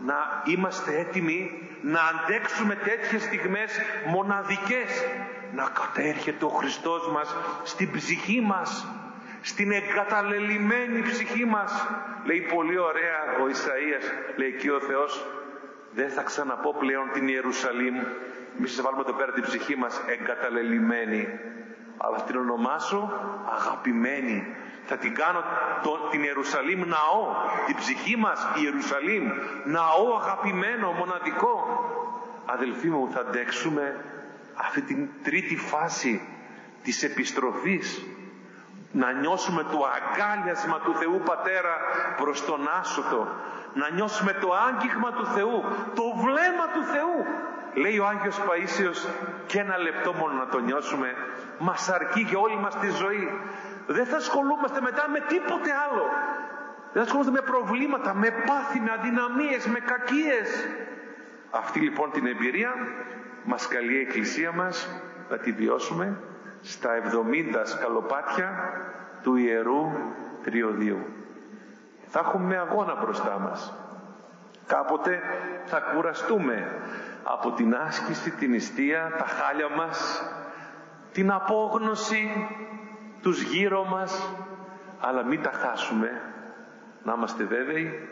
να 0.00 0.42
είμαστε 0.44 0.98
έτοιμοι 0.98 1.50
να 1.82 2.00
αντέξουμε 2.00 2.74
τέτοιες 2.74 3.22
στιγμές 3.22 3.78
μοναδικές 4.06 4.90
να 5.54 5.68
κατέρχεται 5.80 6.44
ο 6.44 6.48
Χριστός 6.48 7.10
μας 7.10 7.36
στην 7.64 7.90
ψυχή 7.92 8.40
μας 8.40 8.86
στην 9.44 9.72
εγκαταλελειμμένη 9.72 11.02
ψυχή 11.02 11.44
μας. 11.44 11.86
Λέει 12.24 12.40
πολύ 12.54 12.78
ωραία 12.78 13.20
ο 13.42 13.46
Ισαΐας 13.48 14.04
λέει 14.36 14.48
εκεί 14.48 14.68
ο 14.68 14.80
Θεός. 14.80 15.26
Δεν 15.90 16.10
θα 16.10 16.22
ξαναπώ 16.22 16.74
πλέον 16.74 17.10
την 17.12 17.28
Ιερουσαλήμ. 17.28 17.94
Μη 18.56 18.68
σας 18.68 18.84
βάλουμε 18.84 19.02
εδώ 19.06 19.12
πέρα 19.12 19.32
την 19.32 19.42
ψυχή 19.42 19.76
μας 19.76 20.00
εγκαταλελειμμένη. 20.06 21.28
Αλλά 21.96 22.18
θα 22.18 22.24
την 22.24 22.36
ονομάσω 22.36 23.12
αγαπημένη. 23.56 24.56
Θα 24.84 24.96
την 24.96 25.14
κάνω 25.14 25.42
το, 25.82 26.08
την 26.10 26.22
Ιερουσαλήμ 26.22 26.78
ναό 26.78 27.26
την 27.66 27.76
ψυχή 27.76 28.16
μας 28.16 28.46
Ιερουσαλήμ. 28.62 29.30
Ναό 29.64 30.16
αγαπημένο 30.20 30.92
μοναδικό 30.92 31.54
αδελφοί 32.46 32.88
μου 32.88 33.10
θα 33.12 33.20
αντέξουμε 33.20 34.04
αυτή 34.54 34.80
την 34.80 35.08
τρίτη 35.22 35.56
φάση 35.56 36.20
της 36.82 37.02
επιστροφής 37.02 38.02
να 38.92 39.12
νιώσουμε 39.12 39.62
το 39.62 39.78
αγκάλιασμα 39.96 40.80
του 40.84 40.94
Θεού 40.94 41.20
Πατέρα 41.24 41.74
προς 42.16 42.44
τον 42.44 42.68
άσωτο. 42.80 43.28
Να 43.74 43.90
νιώσουμε 43.90 44.32
το 44.32 44.48
άγγιγμα 44.68 45.12
του 45.12 45.26
Θεού 45.26 45.64
το 45.94 46.02
βλέμμα 46.16 46.66
του 46.74 46.82
Θεού. 46.92 47.16
Λέει 47.74 47.98
ο 47.98 48.06
Άγιος 48.06 48.40
Παΐσιος 48.40 49.08
και 49.46 49.58
ένα 49.58 49.78
λεπτό 49.78 50.12
μόνο 50.12 50.32
να 50.32 50.46
το 50.46 50.58
νιώσουμε. 50.58 51.14
Μας 51.58 51.88
αρκεί 51.88 52.20
για 52.20 52.38
όλη 52.38 52.56
μας 52.56 52.78
τη 52.78 52.90
ζωή. 52.90 53.40
Δεν 53.86 54.06
θα 54.06 54.16
ασχολούμαστε 54.16 54.80
μετά 54.80 55.08
με 55.08 55.20
τίποτε 55.20 55.70
άλλο. 55.84 56.06
Δεν 56.92 56.94
θα 56.94 57.00
ασχολούμαστε 57.00 57.40
με 57.40 57.50
προβλήματα 57.52 58.14
με 58.14 58.30
πάθη, 58.30 58.80
με 58.80 58.90
αδυναμίες, 58.92 59.66
με 59.66 59.78
κακίες 59.78 60.48
αυτή 61.54 61.80
λοιπόν 61.80 62.10
την 62.10 62.26
εμπειρία 62.26 62.72
μας 63.44 63.68
καλεί 63.68 63.94
η 63.94 64.00
Εκκλησία 64.00 64.52
μας 64.52 64.88
να 65.30 65.38
τη 65.38 65.52
βιώσουμε 65.52 66.16
στα 66.60 66.90
70 66.90 67.62
σκαλοπάτια 67.64 68.52
του 69.22 69.36
Ιερού 69.36 69.92
Τριωδίου. 70.42 70.98
Θα 72.06 72.18
έχουμε 72.18 72.56
αγώνα 72.56 72.94
μπροστά 73.02 73.38
μας. 73.38 73.74
Κάποτε 74.66 75.20
θα 75.64 75.80
κουραστούμε 75.80 76.80
από 77.24 77.50
την 77.50 77.74
άσκηση, 77.74 78.30
την 78.30 78.54
ιστία, 78.54 79.14
τα 79.18 79.24
χάλια 79.24 79.68
μας, 79.68 80.22
την 81.12 81.30
απόγνωση, 81.30 82.48
τους 83.22 83.42
γύρω 83.42 83.84
μας, 83.84 84.30
αλλά 85.00 85.22
μην 85.24 85.42
τα 85.42 85.50
χάσουμε, 85.50 86.22
να 87.02 87.12
είμαστε 87.12 87.44
βέβαιοι 87.44 88.08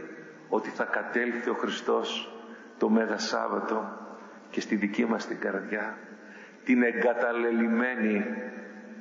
ότι 0.48 0.68
θα 0.68 0.84
κατέλθει 0.84 1.50
ο 1.50 1.54
Χριστός 1.54 2.32
το 2.78 2.88
Μέγα 2.88 3.18
Σάββατο 3.18 4.01
και 4.52 4.60
στη 4.60 4.74
δική 4.76 5.04
μας 5.04 5.26
την 5.26 5.40
καρδιά 5.40 5.96
την 6.64 6.82
εγκαταλελειμμένη 6.82 8.24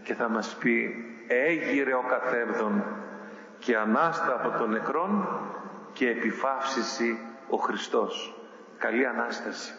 και 0.04 0.14
θα 0.14 0.30
μας 0.30 0.56
πει 0.60 1.06
έγειρε 1.28 1.94
ο 1.94 2.04
καθέβδον 2.10 2.84
και 3.60 3.78
ανάστα 3.78 4.34
από 4.34 4.58
τον 4.58 4.70
νεκρόν 4.70 5.28
και 5.94 6.10
επιφάυσιση 6.10 7.20
ο 7.50 7.58
Χριστός. 7.58 8.36
Καλή 8.78 9.06
Ανάσταση. 9.06 9.74